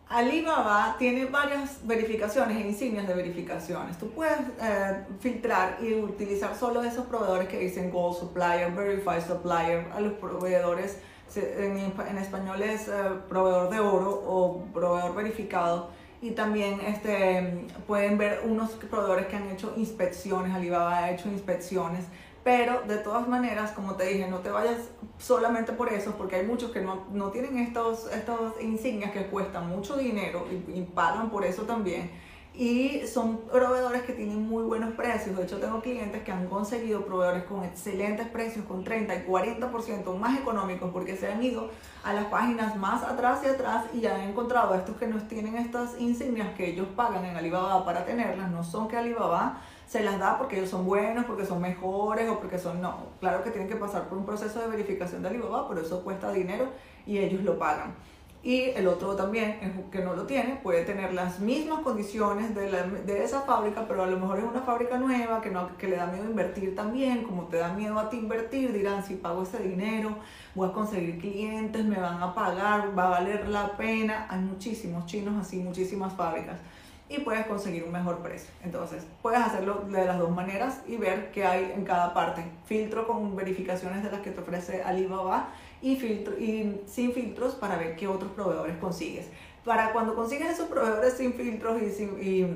Alibaba 0.10 0.96
tiene 0.98 1.26
varias 1.26 1.86
verificaciones 1.86 2.58
e 2.58 2.68
insignias 2.68 3.08
de 3.08 3.14
verificaciones. 3.14 3.98
Tú 3.98 4.10
puedes 4.10 4.40
eh, 4.60 5.06
filtrar 5.20 5.78
y 5.82 5.94
utilizar 5.94 6.56
solo 6.56 6.84
esos 6.84 7.06
proveedores 7.06 7.48
que 7.48 7.60
dicen 7.60 7.92
Gold 7.92 8.18
Supplier, 8.18 8.72
Verified 8.72 9.22
Supplier, 9.26 9.88
a 9.94 10.02
los 10.02 10.14
proveedores, 10.14 11.00
en, 11.38 12.18
español 12.18 12.62
es 12.62 12.88
eh, 12.88 12.92
proveedor 13.28 13.70
de 13.70 13.80
oro 13.80 14.10
o 14.26 14.64
proveedor 14.74 15.16
verificado. 15.16 15.90
Y 16.22 16.32
también 16.32 16.82
este, 16.82 17.66
pueden 17.88 18.18
ver 18.18 18.42
unos 18.46 18.72
proveedores 18.72 19.28
que 19.28 19.38
han 19.38 19.50
hecho 19.50 19.74
inspecciones, 19.78 20.54
Alibaba 20.54 20.98
ha 20.98 21.12
hecho 21.12 21.30
inspecciones, 21.30 22.06
pero 22.44 22.82
de 22.82 22.98
todas 22.98 23.26
maneras, 23.28 23.72
como 23.72 23.96
te 23.96 24.06
dije, 24.06 24.28
no 24.28 24.40
te 24.40 24.50
vayas 24.50 24.90
solamente 25.18 25.72
por 25.72 25.94
eso, 25.94 26.16
porque 26.18 26.36
hay 26.38 26.46
muchos 26.46 26.72
que 26.72 26.82
no, 26.82 27.06
no 27.12 27.32
tienen 27.32 27.58
estos, 27.60 28.12
estos 28.12 28.62
insignias 28.62 29.12
que 29.12 29.28
cuestan 29.28 29.70
mucho 29.70 29.96
dinero 29.96 30.46
y, 30.52 30.80
y 30.80 30.82
pagan 30.84 31.30
por 31.30 31.46
eso 31.46 31.64
también 31.64 32.12
y 32.60 33.08
son 33.08 33.38
proveedores 33.38 34.02
que 34.02 34.12
tienen 34.12 34.46
muy 34.46 34.64
buenos 34.64 34.94
precios. 34.94 35.38
De 35.38 35.44
hecho, 35.44 35.62
tengo 35.62 35.82
clientes 35.82 36.24
que 36.24 36.32
han 36.34 36.46
conseguido 36.48 37.06
proveedores 37.06 37.46
con 37.46 37.64
excelentes 37.64 38.28
precios, 38.28 38.66
con 38.66 38.84
30 38.84 39.16
y 39.16 39.20
40% 39.26 40.18
más 40.18 40.38
económicos, 40.38 40.92
porque 40.92 41.16
se 41.16 41.32
han 41.32 41.42
ido 41.42 41.70
a 42.04 42.12
las 42.12 42.26
páginas 42.26 42.76
más 42.76 43.04
atrás 43.04 43.40
y 43.46 43.48
atrás 43.48 43.86
y 43.94 44.06
han 44.06 44.20
encontrado 44.20 44.76
estos 44.76 44.98
que 44.98 45.08
no 45.08 45.22
tienen 45.24 45.56
estas 45.56 45.98
insignias 46.02 46.54
que 46.58 46.72
ellos 46.72 46.88
pagan 46.98 47.24
en 47.24 47.38
Alibaba 47.38 47.86
para 47.86 48.04
tenerlas. 48.04 48.52
No 48.52 48.62
son 48.62 48.90
que 48.90 48.98
Alibaba 48.98 49.62
se 49.88 50.04
las 50.04 50.20
da 50.20 50.38
porque 50.38 50.58
ellos 50.58 50.70
son 50.70 50.86
buenos, 50.86 51.24
porque 51.24 51.46
son 51.46 51.62
mejores 51.62 52.30
o 52.30 52.42
porque 52.42 52.60
son 52.60 52.82
no. 52.82 53.06
Claro 53.22 53.42
que 53.42 53.52
tienen 53.52 53.70
que 53.70 53.78
pasar 53.78 54.10
por 54.10 54.18
un 54.18 54.26
proceso 54.26 54.60
de 54.60 54.68
verificación 54.68 55.22
de 55.22 55.30
Alibaba, 55.30 55.70
pero 55.70 55.80
eso 55.80 56.04
cuesta 56.04 56.30
dinero 56.34 56.68
y 57.06 57.20
ellos 57.20 57.42
lo 57.42 57.58
pagan. 57.58 57.96
Y 58.42 58.70
el 58.70 58.88
otro 58.88 59.18
también, 59.18 59.90
que 59.92 60.00
no 60.00 60.14
lo 60.14 60.26
tiene, 60.26 60.56
puede 60.64 60.86
tener 60.86 61.14
las 61.14 61.42
mismas 61.42 61.82
condiciones 61.82 62.56
de, 62.56 62.72
la, 62.72 62.84
de, 62.84 63.24
esa 63.24 63.42
fábrica, 63.42 63.86
pero 63.86 64.04
a 64.04 64.08
lo 64.08 64.18
mejor 64.18 64.40
es 64.40 64.46
una 64.46 64.62
fábrica 64.62 64.98
nueva 64.98 65.42
que, 65.42 65.50
no, 65.50 65.76
que 65.78 65.90
le 65.90 65.98
da 65.98 66.06
miedo 66.06 66.24
invertir 66.24 66.74
también. 66.74 67.24
Como 67.24 67.44
te 67.48 67.58
da 67.58 67.74
miedo 67.74 68.00
a 68.00 68.10
ti 68.10 68.18
invertir, 68.18 68.72
dirán, 68.72 69.04
si 69.04 69.16
pago 69.16 69.44
ese 69.44 69.60
dinero, 69.60 70.16
voy 70.56 70.70
a 70.70 70.72
conseguir 70.72 71.20
clientes, 71.20 71.84
me 71.84 72.00
van 72.00 72.24
a 72.24 72.34
pagar, 72.34 72.98
va 72.98 73.08
a 73.08 73.10
valer 73.10 73.50
la 73.50 73.76
pena. 73.76 74.28
Hay 74.30 74.40
muchísimos 74.40 75.06
chinos 75.06 75.36
así, 75.38 75.58
muchísimas 75.58 76.14
fábricas. 76.14 76.60
Y 77.10 77.22
puedes 77.22 77.48
conseguir 77.48 77.84
un 77.84 77.92
mejor 77.92 78.20
precio. 78.20 78.50
Entonces, 78.64 79.04
puedes 79.22 79.40
hacerlo 79.40 79.84
de 79.90 80.06
las 80.06 80.20
dos 80.20 80.30
maneras 80.30 80.82
y 80.88 80.96
ver 80.98 81.32
qué 81.32 81.44
hay 81.44 81.74
en 81.76 81.84
cada 81.84 82.14
parte. 82.14 82.44
Filtro 82.66 83.08
con 83.08 83.36
verificaciones 83.36 84.04
de 84.04 84.12
las 84.12 84.22
que 84.22 84.30
te 84.30 84.40
ofrece 84.40 84.84
Alibaba 84.84 85.50
y, 85.82 85.96
filtro, 85.96 86.38
y 86.38 86.82
sin 86.86 87.12
filtros 87.14 87.56
para 87.56 87.78
ver 87.78 87.96
qué 87.96 88.08
otros 88.08 88.32
proveedores 88.34 88.78
consigues. 88.78 89.26
Para 89.66 89.92
cuando 89.92 90.16
consigues 90.16 90.52
esos 90.52 90.68
proveedores 90.68 91.14
sin 91.14 91.34
filtros 91.34 91.82
y 91.82 91.90
sin, 91.90 92.24
y 92.24 92.48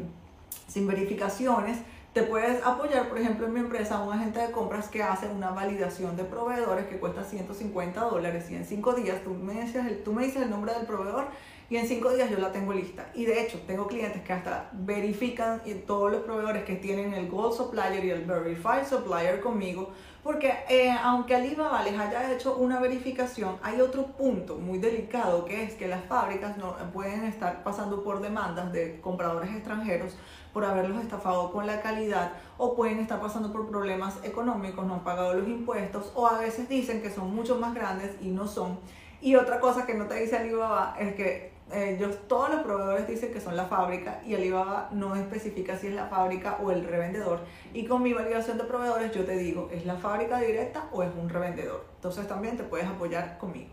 sin 0.68 0.88
verificaciones, 0.88 1.80
te 2.14 2.22
puedes 2.22 2.64
apoyar, 2.64 3.10
por 3.10 3.18
ejemplo, 3.18 3.48
en 3.48 3.54
mi 3.54 3.60
empresa, 3.60 4.00
un 4.04 4.14
agente 4.14 4.40
de 4.40 4.52
compras 4.52 4.88
que 4.88 5.02
hace 5.02 5.28
una 5.28 5.50
validación 5.50 6.16
de 6.16 6.24
proveedores 6.24 6.86
que 6.86 7.00
cuesta 7.00 7.24
150 7.24 8.00
dólares 8.02 8.52
y 8.52 8.56
en 8.56 8.66
5 8.66 8.94
días 8.94 9.24
tú 9.24 9.32
me, 9.32 9.62
dices 9.64 10.04
tú 10.04 10.14
me 10.14 10.26
dices 10.26 10.44
el 10.44 10.52
nombre 10.52 10.74
del 10.74 10.86
proveedor 10.86 11.26
y 11.70 11.78
en 11.78 11.88
5 11.88 12.14
días 12.14 12.30
yo 12.30 12.38
la 12.38 12.52
tengo 12.52 12.74
lista. 12.74 13.10
Y 13.14 13.26
de 13.26 13.42
hecho, 13.42 13.60
tengo 13.66 13.88
clientes 13.88 14.22
que 14.22 14.34
hasta 14.34 14.70
verifican 14.74 15.62
todos 15.88 16.12
los 16.12 16.22
proveedores 16.24 16.64
que 16.64 16.76
tienen 16.76 17.14
el 17.14 17.30
Gold 17.30 17.56
Supplier 17.56 18.04
y 18.04 18.10
el 18.12 18.26
Verified 18.26 18.86
Supplier 18.88 19.42
conmigo 19.42 19.92
porque 20.24 20.54
eh, 20.70 20.90
aunque 21.04 21.36
Alibaba 21.36 21.84
les 21.84 22.00
haya 22.00 22.32
hecho 22.34 22.56
una 22.56 22.80
verificación, 22.80 23.58
hay 23.62 23.82
otro 23.82 24.08
punto 24.08 24.56
muy 24.56 24.80
delicado 24.80 25.44
que 25.44 25.64
es 25.64 25.74
que 25.74 25.90
las 25.90 26.06
fábricas 26.06 26.58
no 26.58 26.78
pueden 26.94 27.26
estar 27.26 27.62
pasando 27.62 28.04
por 28.04 28.22
demandas 28.22 28.72
de 28.72 29.02
compradores 29.02 29.52
extranjeros 29.52 30.16
por 30.54 30.64
haberlos 30.64 31.04
estafado 31.04 31.52
con 31.52 31.68
la 31.68 31.82
calidad 31.82 32.32
o 32.58 32.74
pueden 32.74 33.00
estar 33.00 33.20
pasando 33.20 33.52
por 33.52 33.68
problemas 33.68 34.18
económicos, 34.24 34.86
no 34.86 34.94
han 34.94 35.04
pagado 35.04 35.34
los 35.34 35.48
impuestos 35.48 36.14
o 36.16 36.26
a 36.26 36.38
veces 36.38 36.70
dicen 36.70 37.02
que 37.02 37.10
son 37.10 37.36
mucho 37.36 37.58
más 37.58 37.74
grandes 37.74 38.16
y 38.22 38.30
no 38.30 38.48
son. 38.48 38.80
Y 39.20 39.36
otra 39.36 39.60
cosa 39.60 39.86
que 39.86 39.94
no 39.94 40.08
te 40.08 40.16
dice 40.16 40.38
Alibaba 40.38 40.96
es 40.98 41.16
que 41.16 41.53
ellos, 41.74 42.18
todos 42.28 42.50
los 42.50 42.62
proveedores 42.62 43.08
dicen 43.08 43.34
que 43.34 43.42
son 43.42 43.56
la 43.56 43.66
fábrica 43.66 44.22
y 44.26 44.36
Alibaba 44.36 44.90
no 44.92 45.16
especifica 45.16 45.78
si 45.78 45.88
es 45.88 45.94
la 45.94 46.08
fábrica 46.08 46.58
o 46.62 46.72
el 46.72 46.86
revendedor. 46.86 47.40
Y 47.74 47.86
con 47.86 48.04
mi 48.04 48.14
validación 48.14 48.58
de 48.58 48.64
proveedores 48.64 49.12
yo 49.12 49.26
te 49.26 49.38
digo, 49.38 49.70
¿es 49.72 49.86
la 49.86 49.96
fábrica 49.96 50.40
directa 50.40 50.86
o 50.92 51.04
es 51.04 51.10
un 51.20 51.30
revendedor? 51.30 51.86
Entonces 51.96 52.28
también 52.28 52.58
te 52.58 52.64
puedes 52.64 52.88
apoyar 52.88 53.38
conmigo. 53.38 53.70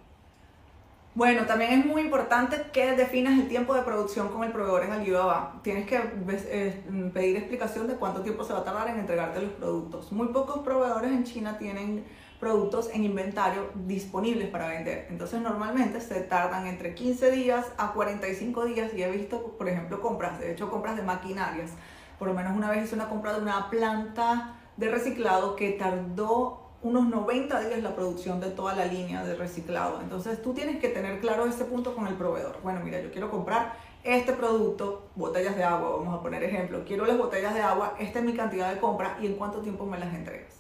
Bueno, 1.15 1.45
también 1.45 1.73
es 1.73 1.85
muy 1.85 2.03
importante 2.03 2.67
que 2.73 2.95
definas 2.95 3.39
el 3.39 3.49
tiempo 3.49 3.75
de 3.75 3.83
producción 3.83 4.29
con 4.29 4.45
el 4.45 4.53
proveedor 4.53 4.85
en 4.85 4.93
Alibaba. 4.93 5.61
Tienes 5.63 5.87
que 5.87 5.97
eh, 5.97 7.11
pedir 7.13 7.37
explicación 7.37 7.89
de 7.89 7.95
cuánto 7.95 8.23
tiempo 8.23 8.45
se 8.45 8.53
va 8.53 8.61
a 8.61 8.65
tardar 8.65 8.89
en 8.89 9.01
entregarte 9.01 9.43
los 9.43 9.51
productos. 9.53 10.13
Muy 10.13 10.29
pocos 10.29 10.61
proveedores 10.61 11.11
en 11.11 11.25
China 11.25 11.59
tienen 11.59 12.05
productos 12.41 12.89
en 12.93 13.05
inventario 13.05 13.71
disponibles 13.87 14.49
para 14.49 14.69
vender. 14.69 15.07
Entonces 15.11 15.41
normalmente 15.41 16.01
se 16.01 16.21
tardan 16.23 16.67
entre 16.67 16.95
15 16.95 17.31
días 17.31 17.67
a 17.77 17.93
45 17.93 18.65
días 18.65 18.95
y 18.95 19.03
he 19.03 19.11
visto, 19.11 19.57
por 19.59 19.69
ejemplo, 19.69 20.01
compras, 20.01 20.41
de 20.41 20.53
hecho 20.53 20.71
compras 20.71 20.97
de 20.97 21.03
maquinarias. 21.03 21.73
Por 22.19 22.29
lo 22.29 22.35
menos 22.35 22.57
una 22.57 22.71
vez 22.71 22.85
hice 22.85 22.95
una 22.95 23.09
compra 23.09 23.35
de 23.35 23.43
una 23.43 23.69
planta 23.69 24.57
de 24.77 24.91
reciclado 24.91 25.55
que 25.55 25.73
tardó 25.73 26.71
unos 26.83 27.07
90 27.09 27.61
días 27.61 27.83
la 27.83 27.95
producción 27.95 28.41
de 28.41 28.49
toda 28.49 28.75
la 28.75 28.87
línea 28.87 29.23
de 29.23 29.35
reciclado. 29.35 30.01
Entonces 30.01 30.41
tú 30.41 30.55
tienes 30.55 30.81
que 30.81 30.89
tener 30.89 31.21
claro 31.21 31.45
ese 31.45 31.65
punto 31.67 31.95
con 31.95 32.07
el 32.07 32.15
proveedor. 32.15 32.59
Bueno, 32.63 32.81
mira, 32.83 33.01
yo 33.03 33.13
quiero 33.13 33.31
comprar 33.31 33.75
este 34.03 34.33
producto, 34.33 35.11
botellas 35.15 35.57
de 35.57 35.65
agua, 35.65 35.97
vamos 35.99 36.19
a 36.19 36.23
poner 36.23 36.43
ejemplo, 36.43 36.85
quiero 36.87 37.05
las 37.05 37.19
botellas 37.19 37.53
de 37.53 37.61
agua, 37.61 37.97
esta 37.99 38.21
es 38.21 38.25
mi 38.25 38.33
cantidad 38.33 38.73
de 38.73 38.81
compra 38.81 39.19
y 39.21 39.27
en 39.27 39.35
cuánto 39.35 39.61
tiempo 39.61 39.85
me 39.85 39.99
las 39.99 40.15
entregas. 40.15 40.60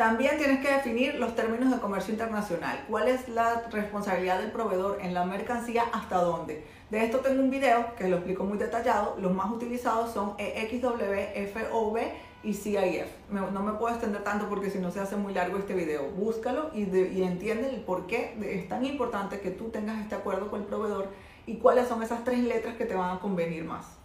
También 0.00 0.38
tienes 0.38 0.60
que 0.60 0.72
definir 0.72 1.16
los 1.16 1.36
términos 1.36 1.70
de 1.70 1.78
comercio 1.78 2.14
internacional. 2.14 2.86
¿Cuál 2.88 3.08
es 3.08 3.28
la 3.28 3.64
responsabilidad 3.70 4.38
del 4.38 4.50
proveedor 4.50 4.96
en 5.02 5.12
la 5.12 5.26
mercancía? 5.26 5.84
¿Hasta 5.92 6.22
dónde? 6.22 6.64
De 6.88 7.04
esto 7.04 7.18
tengo 7.18 7.42
un 7.42 7.50
video 7.50 7.94
que 7.96 8.08
lo 8.08 8.16
explico 8.16 8.44
muy 8.44 8.56
detallado. 8.56 9.18
Los 9.20 9.34
más 9.34 9.50
utilizados 9.50 10.14
son 10.14 10.36
EXW, 10.38 11.52
FOB 11.52 11.98
y 12.42 12.54
CIF. 12.54 13.08
no 13.30 13.62
me 13.62 13.72
puedo 13.74 13.90
extender 13.94 14.24
tanto 14.24 14.48
porque 14.48 14.70
si 14.70 14.78
no 14.78 14.90
se 14.90 15.00
hace 15.00 15.16
muy 15.16 15.34
largo 15.34 15.58
este 15.58 15.74
video. 15.74 16.08
Búscalo 16.12 16.70
y, 16.72 16.84
y 16.84 17.22
entiende 17.22 17.68
el 17.68 17.82
por 17.82 18.06
qué 18.06 18.34
es 18.40 18.66
tan 18.70 18.86
importante 18.86 19.40
que 19.40 19.50
tú 19.50 19.68
tengas 19.68 20.00
este 20.00 20.14
acuerdo 20.14 20.48
con 20.48 20.62
el 20.62 20.66
proveedor 20.66 21.08
y 21.44 21.58
cuáles 21.58 21.88
son 21.88 22.02
esas 22.02 22.24
tres 22.24 22.38
letras 22.38 22.74
que 22.76 22.86
te 22.86 22.94
van 22.94 23.18
a 23.18 23.20
convenir 23.20 23.64
más. 23.64 23.99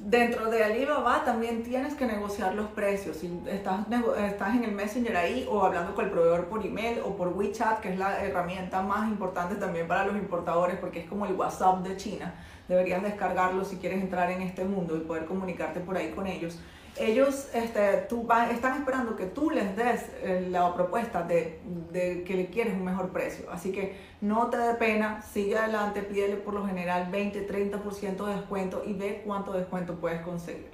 Dentro 0.00 0.48
de 0.48 0.62
Alibaba 0.62 1.24
también 1.24 1.64
tienes 1.64 1.94
que 1.94 2.06
negociar 2.06 2.54
los 2.54 2.68
precios. 2.68 3.16
Si 3.16 3.42
estás, 3.48 3.80
estás 4.24 4.54
en 4.54 4.62
el 4.62 4.70
Messenger 4.70 5.16
ahí 5.16 5.44
o 5.50 5.64
hablando 5.64 5.92
con 5.96 6.04
el 6.04 6.12
proveedor 6.12 6.46
por 6.46 6.64
email 6.64 7.00
o 7.04 7.16
por 7.16 7.28
WeChat, 7.28 7.80
que 7.80 7.88
es 7.90 7.98
la 7.98 8.24
herramienta 8.24 8.80
más 8.80 9.08
importante 9.08 9.56
también 9.56 9.88
para 9.88 10.06
los 10.06 10.14
importadores 10.14 10.78
porque 10.78 11.00
es 11.00 11.08
como 11.08 11.26
el 11.26 11.34
WhatsApp 11.34 11.80
de 11.80 11.96
China. 11.96 12.32
Deberían 12.68 13.02
descargarlo 13.02 13.64
si 13.64 13.78
quieres 13.78 14.00
entrar 14.00 14.30
en 14.30 14.42
este 14.42 14.64
mundo 14.64 14.96
y 14.96 15.00
poder 15.00 15.24
comunicarte 15.24 15.80
por 15.80 15.96
ahí 15.96 16.10
con 16.10 16.28
ellos 16.28 16.60
ellos 16.98 17.48
este, 17.54 18.06
tú 18.08 18.26
están 18.50 18.78
esperando 18.78 19.16
que 19.16 19.26
tú 19.26 19.50
les 19.50 19.76
des 19.76 20.02
eh, 20.22 20.46
la 20.50 20.74
propuesta 20.74 21.22
de, 21.22 21.60
de, 21.92 22.24
que 22.24 22.34
le 22.34 22.46
quieres 22.48 22.74
un 22.74 22.84
mejor 22.84 23.10
precio. 23.10 23.50
Así 23.50 23.72
que 23.72 23.96
no 24.20 24.48
te 24.48 24.58
dé 24.58 24.74
pena, 24.74 25.22
sigue 25.22 25.56
adelante, 25.56 26.02
pídele 26.02 26.36
por 26.36 26.54
lo 26.54 26.66
general 26.66 27.08
20, 27.10 27.48
30% 27.48 28.26
de 28.26 28.34
descuento 28.34 28.82
y 28.84 28.92
ve 28.92 29.22
cuánto 29.24 29.52
descuento 29.52 29.94
puedes 29.96 30.20
conseguir. 30.22 30.70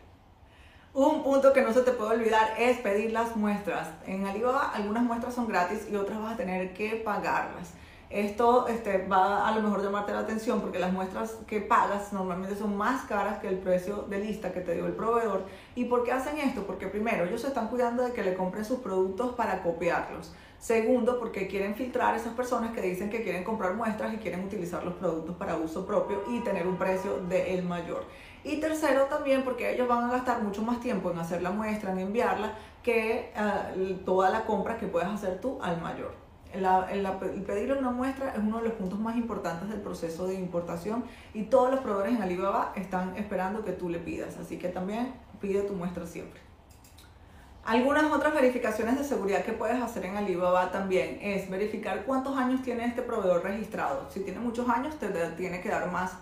Un 0.94 1.24
punto 1.24 1.52
que 1.52 1.62
no 1.62 1.72
se 1.72 1.82
te 1.82 1.90
puede 1.90 2.12
olvidar 2.12 2.54
es 2.56 2.78
pedir 2.78 3.12
las 3.12 3.34
muestras. 3.34 3.88
En 4.06 4.26
Alibaba 4.26 4.70
algunas 4.72 5.02
muestras 5.02 5.34
son 5.34 5.48
gratis 5.48 5.88
y 5.90 5.96
otras 5.96 6.20
vas 6.20 6.34
a 6.34 6.36
tener 6.36 6.72
que 6.72 6.90
pagarlas. 7.04 7.74
Esto 8.10 8.68
este, 8.68 9.06
va 9.08 9.48
a 9.48 9.54
lo 9.54 9.62
mejor 9.62 9.82
llamarte 9.82 10.12
la 10.12 10.20
atención 10.20 10.60
porque 10.60 10.78
las 10.78 10.92
muestras 10.92 11.36
que 11.46 11.60
pagas 11.60 12.12
normalmente 12.12 12.54
son 12.54 12.76
más 12.76 13.06
caras 13.06 13.38
que 13.38 13.48
el 13.48 13.58
precio 13.58 14.04
de 14.08 14.18
lista 14.18 14.52
que 14.52 14.60
te 14.60 14.74
dio 14.74 14.86
el 14.86 14.92
proveedor. 14.92 15.44
¿Y 15.74 15.86
por 15.86 16.04
qué 16.04 16.12
hacen 16.12 16.38
esto? 16.38 16.64
Porque 16.64 16.86
primero, 16.86 17.24
ellos 17.24 17.40
se 17.40 17.48
están 17.48 17.68
cuidando 17.68 18.04
de 18.04 18.12
que 18.12 18.22
le 18.22 18.34
compren 18.34 18.64
sus 18.64 18.78
productos 18.80 19.34
para 19.34 19.62
copiarlos. 19.62 20.32
Segundo, 20.58 21.18
porque 21.18 21.46
quieren 21.46 21.74
filtrar 21.74 22.14
esas 22.14 22.34
personas 22.34 22.72
que 22.72 22.80
dicen 22.80 23.10
que 23.10 23.22
quieren 23.22 23.42
comprar 23.42 23.74
muestras 23.74 24.14
y 24.14 24.18
quieren 24.18 24.44
utilizar 24.44 24.84
los 24.84 24.94
productos 24.94 25.36
para 25.36 25.56
uso 25.56 25.86
propio 25.86 26.22
y 26.30 26.40
tener 26.40 26.66
un 26.66 26.76
precio 26.76 27.18
de 27.28 27.54
el 27.54 27.64
mayor. 27.64 28.04
Y 28.44 28.60
tercero, 28.60 29.04
también 29.06 29.42
porque 29.42 29.72
ellos 29.74 29.88
van 29.88 30.04
a 30.04 30.12
gastar 30.12 30.42
mucho 30.42 30.62
más 30.62 30.80
tiempo 30.80 31.10
en 31.10 31.18
hacer 31.18 31.42
la 31.42 31.50
muestra, 31.50 31.92
en 31.92 31.98
enviarla, 31.98 32.54
que 32.82 33.32
uh, 33.36 33.94
toda 34.04 34.30
la 34.30 34.44
compra 34.44 34.78
que 34.78 34.86
puedes 34.86 35.08
hacer 35.08 35.40
tú 35.40 35.58
al 35.62 35.80
mayor 35.80 36.23
el 36.54 37.42
pedirle 37.42 37.78
una 37.78 37.90
muestra 37.90 38.30
es 38.30 38.38
uno 38.38 38.58
de 38.58 38.64
los 38.68 38.72
puntos 38.74 38.98
más 38.98 39.16
importantes 39.16 39.68
del 39.68 39.80
proceso 39.80 40.26
de 40.26 40.34
importación 40.34 41.04
y 41.32 41.44
todos 41.44 41.70
los 41.70 41.80
proveedores 41.80 42.16
en 42.16 42.22
Alibaba 42.22 42.72
están 42.76 43.16
esperando 43.16 43.64
que 43.64 43.72
tú 43.72 43.88
le 43.88 43.98
pidas, 43.98 44.36
así 44.38 44.58
que 44.58 44.68
también 44.68 45.14
pide 45.40 45.62
tu 45.62 45.74
muestra 45.74 46.06
siempre. 46.06 46.40
Algunas 47.64 48.12
otras 48.12 48.34
verificaciones 48.34 48.98
de 48.98 49.04
seguridad 49.04 49.42
que 49.42 49.52
puedes 49.52 49.82
hacer 49.82 50.04
en 50.04 50.16
Alibaba 50.16 50.70
también 50.70 51.18
es 51.22 51.48
verificar 51.48 52.04
cuántos 52.04 52.36
años 52.36 52.62
tiene 52.62 52.84
este 52.84 53.00
proveedor 53.00 53.42
registrado. 53.42 54.06
Si 54.10 54.20
tiene 54.20 54.38
muchos 54.38 54.68
años, 54.68 54.98
te 54.98 55.08
tiene 55.08 55.62
que 55.62 55.70
dar 55.70 55.90
más 55.90 56.12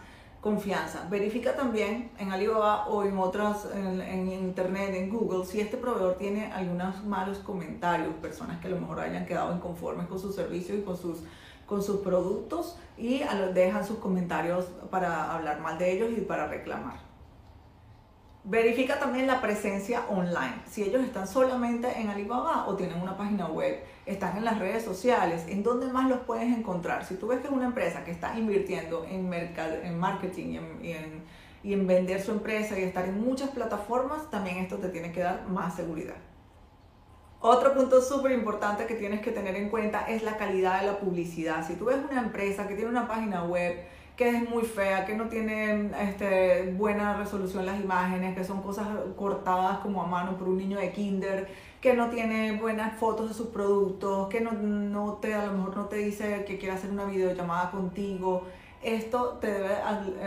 confianza. 0.42 1.06
Verifica 1.08 1.54
también 1.54 2.10
en 2.18 2.32
Alibaba 2.32 2.88
o 2.88 3.04
en 3.04 3.16
otras, 3.16 3.68
en, 3.72 4.28
internet, 4.28 4.92
en 4.94 5.08
Google, 5.08 5.46
si 5.46 5.60
este 5.60 5.76
proveedor 5.76 6.18
tiene 6.18 6.52
algunos 6.52 7.04
malos 7.04 7.38
comentarios, 7.38 8.12
personas 8.16 8.60
que 8.60 8.66
a 8.66 8.70
lo 8.70 8.80
mejor 8.80 8.98
hayan 8.98 9.24
quedado 9.24 9.54
inconformes 9.54 10.08
con 10.08 10.18
su 10.18 10.32
servicio 10.32 10.76
y 10.76 10.82
con 10.82 10.96
sus, 10.96 11.18
con 11.64 11.80
sus 11.80 12.00
productos 12.00 12.76
y 12.98 13.22
dejan 13.54 13.86
sus 13.86 13.98
comentarios 13.98 14.64
para 14.90 15.32
hablar 15.32 15.60
mal 15.60 15.78
de 15.78 15.92
ellos 15.92 16.10
y 16.10 16.22
para 16.22 16.48
reclamar. 16.48 17.11
Verifica 18.44 18.98
también 18.98 19.28
la 19.28 19.40
presencia 19.40 20.02
online. 20.08 20.62
Si 20.68 20.82
ellos 20.82 21.04
están 21.04 21.28
solamente 21.28 21.88
en 22.00 22.08
Alibaba 22.08 22.66
o 22.66 22.74
tienen 22.74 23.00
una 23.00 23.16
página 23.16 23.46
web, 23.46 23.84
están 24.04 24.36
en 24.36 24.44
las 24.44 24.58
redes 24.58 24.84
sociales, 24.84 25.44
¿en 25.46 25.62
dónde 25.62 25.86
más 25.86 26.08
los 26.08 26.20
puedes 26.20 26.48
encontrar? 26.48 27.04
Si 27.04 27.14
tú 27.14 27.28
ves 27.28 27.38
que 27.38 27.46
es 27.46 27.52
una 27.52 27.66
empresa 27.66 28.02
que 28.04 28.10
está 28.10 28.36
invirtiendo 28.36 29.04
en, 29.04 29.32
en 29.32 29.98
marketing 29.98 30.58
y 30.82 30.92
en, 30.92 31.22
y 31.62 31.72
en 31.72 31.86
vender 31.86 32.20
su 32.20 32.32
empresa 32.32 32.76
y 32.76 32.82
estar 32.82 33.04
en 33.04 33.24
muchas 33.24 33.50
plataformas, 33.50 34.28
también 34.28 34.56
esto 34.58 34.78
te 34.78 34.88
tiene 34.88 35.12
que 35.12 35.20
dar 35.20 35.46
más 35.48 35.76
seguridad. 35.76 36.16
Otro 37.38 37.74
punto 37.74 38.02
súper 38.02 38.32
importante 38.32 38.86
que 38.86 38.94
tienes 38.94 39.20
que 39.20 39.30
tener 39.30 39.54
en 39.54 39.68
cuenta 39.68 40.06
es 40.08 40.24
la 40.24 40.36
calidad 40.36 40.80
de 40.80 40.86
la 40.88 40.98
publicidad. 40.98 41.64
Si 41.66 41.74
tú 41.74 41.86
ves 41.86 41.98
una 42.10 42.20
empresa 42.20 42.66
que 42.66 42.74
tiene 42.74 42.90
una 42.90 43.06
página 43.06 43.44
web, 43.44 43.84
que 44.16 44.28
es 44.28 44.48
muy 44.48 44.62
fea, 44.62 45.06
que 45.06 45.14
no 45.14 45.28
tiene 45.28 45.90
este, 46.00 46.72
buena 46.76 47.16
resolución 47.16 47.64
las 47.64 47.80
imágenes, 47.80 48.36
que 48.36 48.44
son 48.44 48.62
cosas 48.62 48.86
cortadas 49.16 49.78
como 49.78 50.02
a 50.02 50.06
mano 50.06 50.36
por 50.36 50.48
un 50.48 50.58
niño 50.58 50.78
de 50.78 50.92
kinder, 50.92 51.48
que 51.80 51.94
no 51.94 52.10
tiene 52.10 52.52
buenas 52.60 52.98
fotos 52.98 53.28
de 53.28 53.34
sus 53.34 53.48
productos, 53.48 54.28
que 54.28 54.40
no, 54.40 54.52
no 54.52 55.14
te, 55.14 55.34
a 55.34 55.46
lo 55.46 55.52
mejor 55.52 55.76
no 55.76 55.84
te 55.86 55.96
dice 55.96 56.44
que 56.44 56.58
quiere 56.58 56.74
hacer 56.74 56.90
una 56.90 57.06
videollamada 57.06 57.70
contigo. 57.70 58.44
Esto 58.82 59.38
te 59.40 59.46
debe 59.46 59.76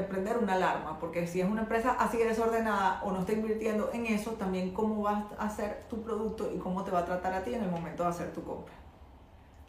prender 0.10 0.38
una 0.38 0.54
alarma, 0.54 0.98
porque 1.00 1.28
si 1.28 1.42
es 1.42 1.48
una 1.48 1.62
empresa 1.62 1.98
así 2.00 2.18
desordenada 2.18 3.02
o 3.04 3.12
no 3.12 3.20
está 3.20 3.34
invirtiendo 3.34 3.90
en 3.94 4.06
eso, 4.08 4.32
también 4.32 4.72
cómo 4.72 5.04
vas 5.04 5.26
a 5.38 5.46
hacer 5.46 5.84
tu 5.90 6.02
producto 6.02 6.50
y 6.54 6.58
cómo 6.58 6.84
te 6.84 6.92
va 6.92 7.00
a 7.00 7.06
tratar 7.06 7.34
a 7.34 7.44
ti 7.44 7.54
en 7.54 7.64
el 7.64 7.70
momento 7.70 8.04
de 8.04 8.10
hacer 8.10 8.32
tu 8.34 8.44
compra. 8.44 8.85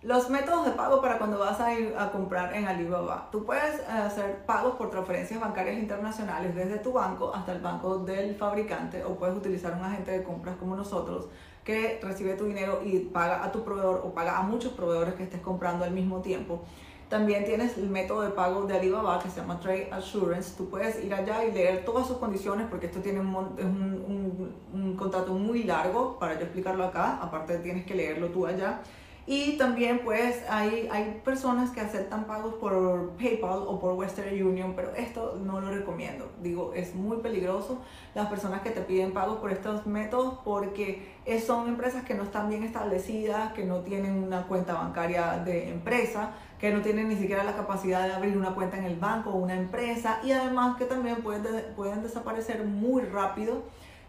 Los 0.06 0.30
métodos 0.30 0.64
de 0.64 0.70
pago 0.70 1.00
para 1.00 1.18
cuando 1.18 1.36
vas 1.36 1.58
a 1.58 1.75
ir 1.75 1.92
a 1.98 2.12
comprar 2.12 2.54
en 2.54 2.68
Alibaba. 2.68 3.28
Tú 3.33 3.44
puedes 3.44 3.81
eh, 3.81 3.87
hacer 3.88 4.46
pagos 4.46 4.76
por 4.76 4.88
transferencias 4.88 5.40
bancarias 5.40 5.76
internacionales 5.78 6.54
desde 6.54 6.78
tu 6.78 6.92
banco 6.92 7.35
hasta 7.35 7.50
el 7.50 7.61
banco 7.61 7.98
del 7.98 8.37
fabricante 8.37 9.02
o 9.02 9.16
puedes 9.16 9.37
utilizar 9.37 9.74
un 9.74 9.83
agente 9.83 10.12
de 10.12 10.22
compras 10.22 10.54
como 10.61 10.76
nosotros 10.76 11.26
que 11.64 11.98
recibe 12.00 12.35
tu 12.35 12.44
dinero 12.44 12.83
y 12.85 13.00
paga 13.00 13.42
a 13.42 13.50
tu 13.50 13.64
proveedor 13.64 14.02
o 14.04 14.14
paga 14.14 14.38
a 14.38 14.42
muchos 14.42 14.74
proveedores 14.74 15.14
que 15.14 15.24
estés 15.24 15.40
comprando 15.40 15.85
al 15.85 15.90
mismo 15.90 16.20
tiempo. 16.20 16.62
También 17.09 17.44
tienes 17.44 17.76
el 17.76 17.88
método 17.88 18.20
de 18.20 18.31
pago 18.31 18.62
de 18.62 18.78
Alibaba 18.78 19.18
que 19.20 19.28
se 19.28 19.40
llama 19.40 19.59
Trade 19.59 19.88
Assurance. 19.90 20.54
Tú 20.57 20.70
puedes 20.70 21.02
ir 21.04 21.12
allá 21.14 21.44
y 21.44 21.50
leer 21.50 21.85
todas 21.85 22.07
sus 22.07 22.18
condiciones 22.18 22.68
porque 22.70 22.87
esto 22.87 23.00
tiene 23.00 23.18
un, 23.18 23.35
un, 23.35 24.54
un 24.72 24.96
contrato 24.96 25.33
muy 25.33 25.64
largo 25.64 26.16
para 26.20 26.35
yo 26.35 26.42
explicarlo 26.42 26.85
acá. 26.85 27.18
Aparte 27.20 27.59
tienes 27.59 27.85
que 27.85 27.96
leerlo 27.96 28.28
tú 28.28 28.46
allá. 28.46 28.83
Y 29.28 29.56
también 29.58 30.02
pues 30.04 30.44
hay, 30.48 30.88
hay 30.92 31.20
personas 31.24 31.70
que 31.70 31.80
aceptan 31.80 32.26
pagos 32.26 32.54
por 32.54 33.10
PayPal 33.18 33.64
o 33.66 33.80
por 33.80 33.94
Western 33.94 34.40
Union, 34.40 34.74
pero 34.76 34.94
esto 34.94 35.40
no 35.44 35.60
lo 35.60 35.72
recomiendo. 35.72 36.30
Digo, 36.40 36.72
es 36.74 36.94
muy 36.94 37.16
peligroso 37.16 37.80
las 38.14 38.28
personas 38.28 38.60
que 38.60 38.70
te 38.70 38.82
piden 38.82 39.12
pagos 39.12 39.38
por 39.38 39.50
estos 39.50 39.84
métodos 39.84 40.38
porque 40.44 41.16
son 41.44 41.68
empresas 41.68 42.04
que 42.04 42.14
no 42.14 42.22
están 42.22 42.48
bien 42.48 42.62
establecidas, 42.62 43.52
que 43.52 43.64
no 43.64 43.80
tienen 43.80 44.22
una 44.22 44.46
cuenta 44.46 44.74
bancaria 44.74 45.38
de 45.38 45.70
empresa, 45.70 46.30
que 46.60 46.72
no 46.72 46.80
tienen 46.80 47.08
ni 47.08 47.16
siquiera 47.16 47.42
la 47.42 47.56
capacidad 47.56 48.06
de 48.06 48.14
abrir 48.14 48.36
una 48.36 48.54
cuenta 48.54 48.78
en 48.78 48.84
el 48.84 48.96
banco 48.96 49.30
o 49.30 49.36
una 49.36 49.54
empresa 49.54 50.20
y 50.22 50.30
además 50.30 50.76
que 50.76 50.84
también 50.84 51.16
pueden, 51.16 51.74
pueden 51.74 52.02
desaparecer 52.02 52.64
muy 52.64 53.02
rápido 53.02 53.64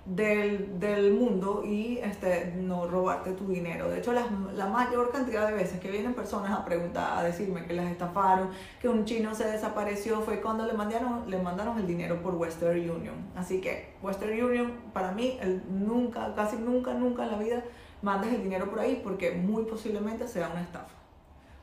del, 0.07 0.79
del, 0.79 1.13
mundo 1.13 1.63
y 1.65 1.97
este, 1.97 2.53
no 2.57 2.87
robarte 2.87 3.31
tu 3.33 3.47
dinero. 3.47 3.89
De 3.89 3.99
hecho, 3.99 4.13
la, 4.13 4.25
la, 4.55 4.67
mayor 4.67 5.11
cantidad 5.11 5.47
de 5.47 5.53
veces 5.53 5.79
que 5.79 5.91
vienen 5.91 6.13
personas 6.13 6.51
a 6.51 6.63
preguntar, 6.63 7.17
a 7.17 7.23
decirme 7.23 7.65
que 7.65 7.73
las 7.73 7.91
estafaron, 7.91 8.49
que 8.79 8.87
un 8.87 9.03
chino 9.05 9.35
se 9.35 9.45
desapareció, 9.45 10.21
fue 10.21 10.39
cuando 10.39 10.65
le 10.65 10.73
mandaron, 10.73 11.29
le 11.29 11.39
mandaron 11.39 11.77
el 11.77 11.87
dinero 11.87 12.21
por 12.21 12.35
Western 12.35 12.77
Union. 12.77 13.15
Así 13.35 13.59
que 13.59 13.95
Western 14.01 14.41
Union, 14.41 14.73
para 14.93 15.11
mí, 15.11 15.37
el, 15.41 15.61
nunca, 15.69 16.33
casi 16.35 16.55
nunca, 16.57 16.93
nunca 16.93 17.23
en 17.23 17.31
la 17.31 17.37
vida 17.37 17.63
mandes 18.01 18.33
el 18.33 18.43
dinero 18.43 18.69
por 18.69 18.79
ahí 18.79 19.01
porque 19.03 19.31
muy 19.31 19.63
posiblemente 19.63 20.27
sea 20.27 20.49
una 20.49 20.61
estafa. 20.61 21.06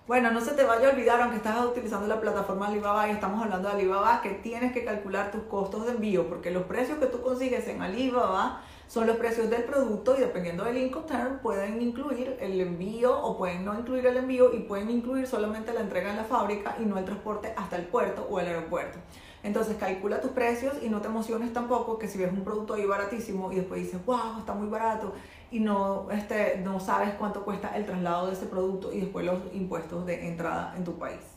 Bueno, 0.07 0.31
no 0.31 0.43
se 0.43 0.53
te 0.53 0.65
vaya 0.65 0.89
a 0.89 0.91
olvidar, 0.93 1.23
aunque 1.23 1.39
estás 1.39 1.65
utilizando 1.65 2.07
la 2.07 2.21
plataforma 2.21 2.67
Alibaba 2.67 3.09
y 3.09 3.13
estamos 3.13 3.43
hablando 3.43 3.69
de 3.69 3.75
Alibaba, 3.75 4.21
que 4.21 4.31
tienes 4.31 4.75
que 4.75 4.85
calcular 4.85 5.31
tus 5.31 5.45
costos 5.45 5.87
de 5.87 5.93
envío, 5.93 6.29
porque 6.29 6.51
los 6.51 6.65
precios 6.65 6.99
que 6.99 7.07
tú 7.07 7.23
consigues 7.23 7.67
en 7.69 7.81
Alibaba 7.81 8.61
son 8.87 9.07
los 9.07 9.17
precios 9.17 9.51
del 9.51 9.65
producto 9.65 10.17
y 10.17 10.21
dependiendo 10.21 10.65
del 10.65 10.79
Incoterm 10.79 11.41
pueden 11.41 11.81
incluir 11.81 12.37
el 12.41 12.61
envío 12.61 13.19
o 13.19 13.37
pueden 13.37 13.65
no 13.65 13.79
incluir 13.79 14.07
el 14.07 14.17
envío 14.17 14.55
y 14.55 14.61
pueden 14.61 14.91
incluir 14.91 15.27
solamente 15.27 15.73
la 15.73 15.81
entrega 15.81 16.11
en 16.11 16.17
la 16.17 16.25
fábrica 16.25 16.77
y 16.79 16.85
no 16.85 16.99
el 16.99 17.05
transporte 17.05 17.53
hasta 17.57 17.77
el 17.77 17.87
puerto 17.87 18.27
o 18.31 18.39
el 18.41 18.47
aeropuerto. 18.47 18.99
Entonces 19.43 19.77
calcula 19.77 20.21
tus 20.21 20.31
precios 20.31 20.75
y 20.83 20.89
no 20.89 21.03
te 21.03 21.09
emociones 21.09 21.53
tampoco 21.53 21.99
que 21.99 22.09
si 22.09 22.19
ves 22.19 22.33
un 22.33 22.45
producto 22.45 22.75
ahí 22.75 22.87
baratísimo 22.87 23.53
y 23.53 23.57
después 23.57 23.83
dices, 23.83 24.05
wow, 24.07 24.39
está 24.39 24.55
muy 24.55 24.69
barato 24.69 25.13
y 25.51 25.61
no, 25.61 26.11
este, 26.11 26.57
no 26.65 26.81
sabes 26.81 27.15
cuánto 27.15 27.45
cuesta 27.45 27.77
el 27.77 27.85
traslado 27.85 28.27
de 28.27 28.33
ese 28.33 28.47
producto 28.47 28.93
y 28.93 29.01
después 29.01 29.27
los 29.27 29.39
impuestos 29.53 30.07
de 30.07 30.29
entrada 30.29 30.75
en 30.77 30.85
tu 30.85 30.99
país. 30.99 31.34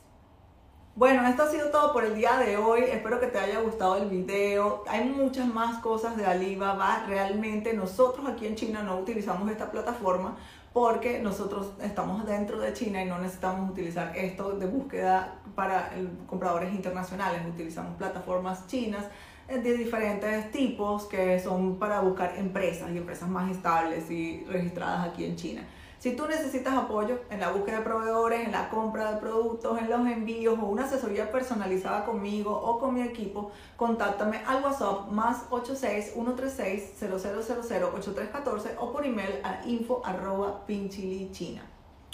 Bueno, 0.98 1.28
esto 1.28 1.44
ha 1.44 1.52
sido 1.52 1.70
todo 1.70 1.94
por 1.94 2.06
el 2.06 2.16
día 2.16 2.38
de 2.38 2.58
hoy. 2.58 2.82
Espero 2.82 3.20
que 3.20 3.28
te 3.28 3.38
haya 3.38 3.60
gustado 3.60 3.98
el 3.98 4.10
video. 4.10 4.84
Hay 4.88 5.08
muchas 5.08 5.46
más 5.46 5.78
cosas 5.78 6.18
de 6.18 6.26
Alibaba. 6.26 7.06
Realmente 7.08 7.72
nosotros 7.76 8.28
aquí 8.28 8.48
en 8.48 8.56
China 8.56 8.82
no 8.82 8.98
utilizamos 8.98 9.48
esta 9.52 9.70
plataforma 9.70 10.36
porque 10.74 11.20
nosotros 11.20 11.74
estamos 11.84 12.26
dentro 12.26 12.60
de 12.60 12.74
China 12.74 13.04
y 13.04 13.06
no 13.06 13.20
necesitamos 13.20 13.70
utilizar 13.70 14.12
esto 14.18 14.54
de 14.54 14.66
búsqueda 14.66 15.36
para 15.54 15.92
compradores 16.26 16.74
internacionales. 16.74 17.42
Utilizamos 17.48 17.96
plataformas 17.98 18.66
chinas 18.66 19.06
de 19.48 19.78
diferentes 19.78 20.50
tipos 20.50 21.06
que 21.06 21.40
son 21.40 21.78
para 21.78 22.00
buscar 22.00 22.34
empresas 22.38 22.90
y 22.90 22.98
empresas 22.98 23.30
más 23.30 23.52
estables 23.52 24.10
y 24.10 24.44
registradas 24.50 25.10
aquí 25.10 25.26
en 25.26 25.36
China. 25.36 25.62
Si 26.00 26.16
tú 26.16 26.28
necesitas 26.28 26.76
apoyo 26.76 27.22
en 27.32 27.40
la 27.40 27.52
búsqueda 27.52 27.80
de 27.80 27.84
proveedores, 27.84 28.46
en 28.46 28.52
la 28.52 28.70
compra 28.70 29.14
de 29.14 29.20
productos, 29.20 29.80
en 29.80 29.90
los 29.90 30.06
envíos 30.06 30.58
o 30.60 30.66
una 30.68 30.86
asesoría 30.86 31.32
personalizada 31.32 32.06
conmigo 32.06 32.52
o 32.52 32.80
con 32.80 32.94
mi 32.94 33.02
equipo, 33.02 33.52
contáctame 33.76 34.42
al 34.46 34.64
WhatsApp 34.64 35.10
más 35.10 35.46
86 35.50 36.12
136 36.14 36.94
0000 37.00 37.84
8314 37.96 38.76
o 38.80 38.92
por 38.92 39.06
email 39.06 39.40
a 39.44 39.66
info 39.66 40.02
arroba 40.06 40.66
pinchilichina 40.68 41.64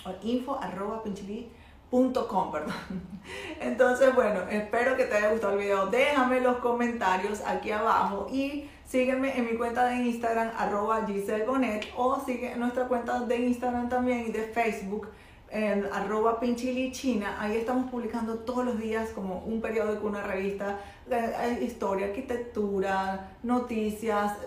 o 0.05 0.11
info 0.25 0.57
arroba 0.61 1.03
pinchili.com, 1.03 2.51
perdón. 2.51 2.73
Entonces, 3.59 4.15
bueno, 4.15 4.41
espero 4.49 4.95
que 4.95 5.05
te 5.05 5.15
haya 5.15 5.31
gustado 5.31 5.53
el 5.53 5.59
video. 5.59 5.87
Déjame 5.87 6.39
los 6.39 6.57
comentarios 6.57 7.41
aquí 7.41 7.71
abajo 7.71 8.27
y 8.31 8.69
sígueme 8.85 9.37
en 9.37 9.45
mi 9.45 9.57
cuenta 9.57 9.85
de 9.85 9.95
Instagram, 9.95 10.51
arroba 10.57 11.05
Giselle 11.05 11.45
Bonet, 11.45 11.87
o 11.95 12.19
sigue 12.19 12.55
nuestra 12.55 12.87
cuenta 12.87 13.21
de 13.21 13.37
Instagram 13.37 13.89
también 13.89 14.25
y 14.27 14.31
de 14.31 14.43
Facebook, 14.43 15.09
en 15.49 15.85
arroba 15.93 16.39
pinchilichina. 16.39 17.39
Ahí 17.39 17.57
estamos 17.57 17.91
publicando 17.91 18.39
todos 18.39 18.65
los 18.65 18.79
días 18.79 19.09
como 19.11 19.39
un 19.45 19.61
periódico, 19.61 20.07
una 20.07 20.23
revista, 20.23 20.79
historia, 21.61 22.07
arquitectura, 22.07 23.37
noticias, 23.43 24.37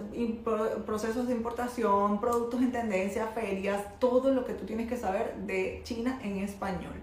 procesos 0.85 1.29
de 1.29 1.35
importación, 1.35 2.21
productos 2.21 2.61
en 2.61 2.73
tendencia, 2.73 3.29
ferias, 3.29 3.83
todo 4.01 4.33
lo 4.33 4.45
que 4.45 4.55
tú 4.55 4.67
tienes 4.67 4.89
que 4.89 4.97
saber 4.97 5.35
de 5.47 5.81
China 5.85 6.19
en 6.25 6.39
español. 6.39 6.95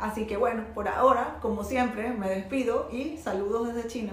Así 0.00 0.26
que 0.26 0.36
bueno, 0.36 0.64
por 0.74 0.88
ahora, 0.88 1.38
como 1.40 1.62
siempre, 1.62 2.10
me 2.10 2.28
despido 2.28 2.88
y 2.90 3.18
saludos 3.18 3.72
desde 3.72 3.88
China. 3.88 4.12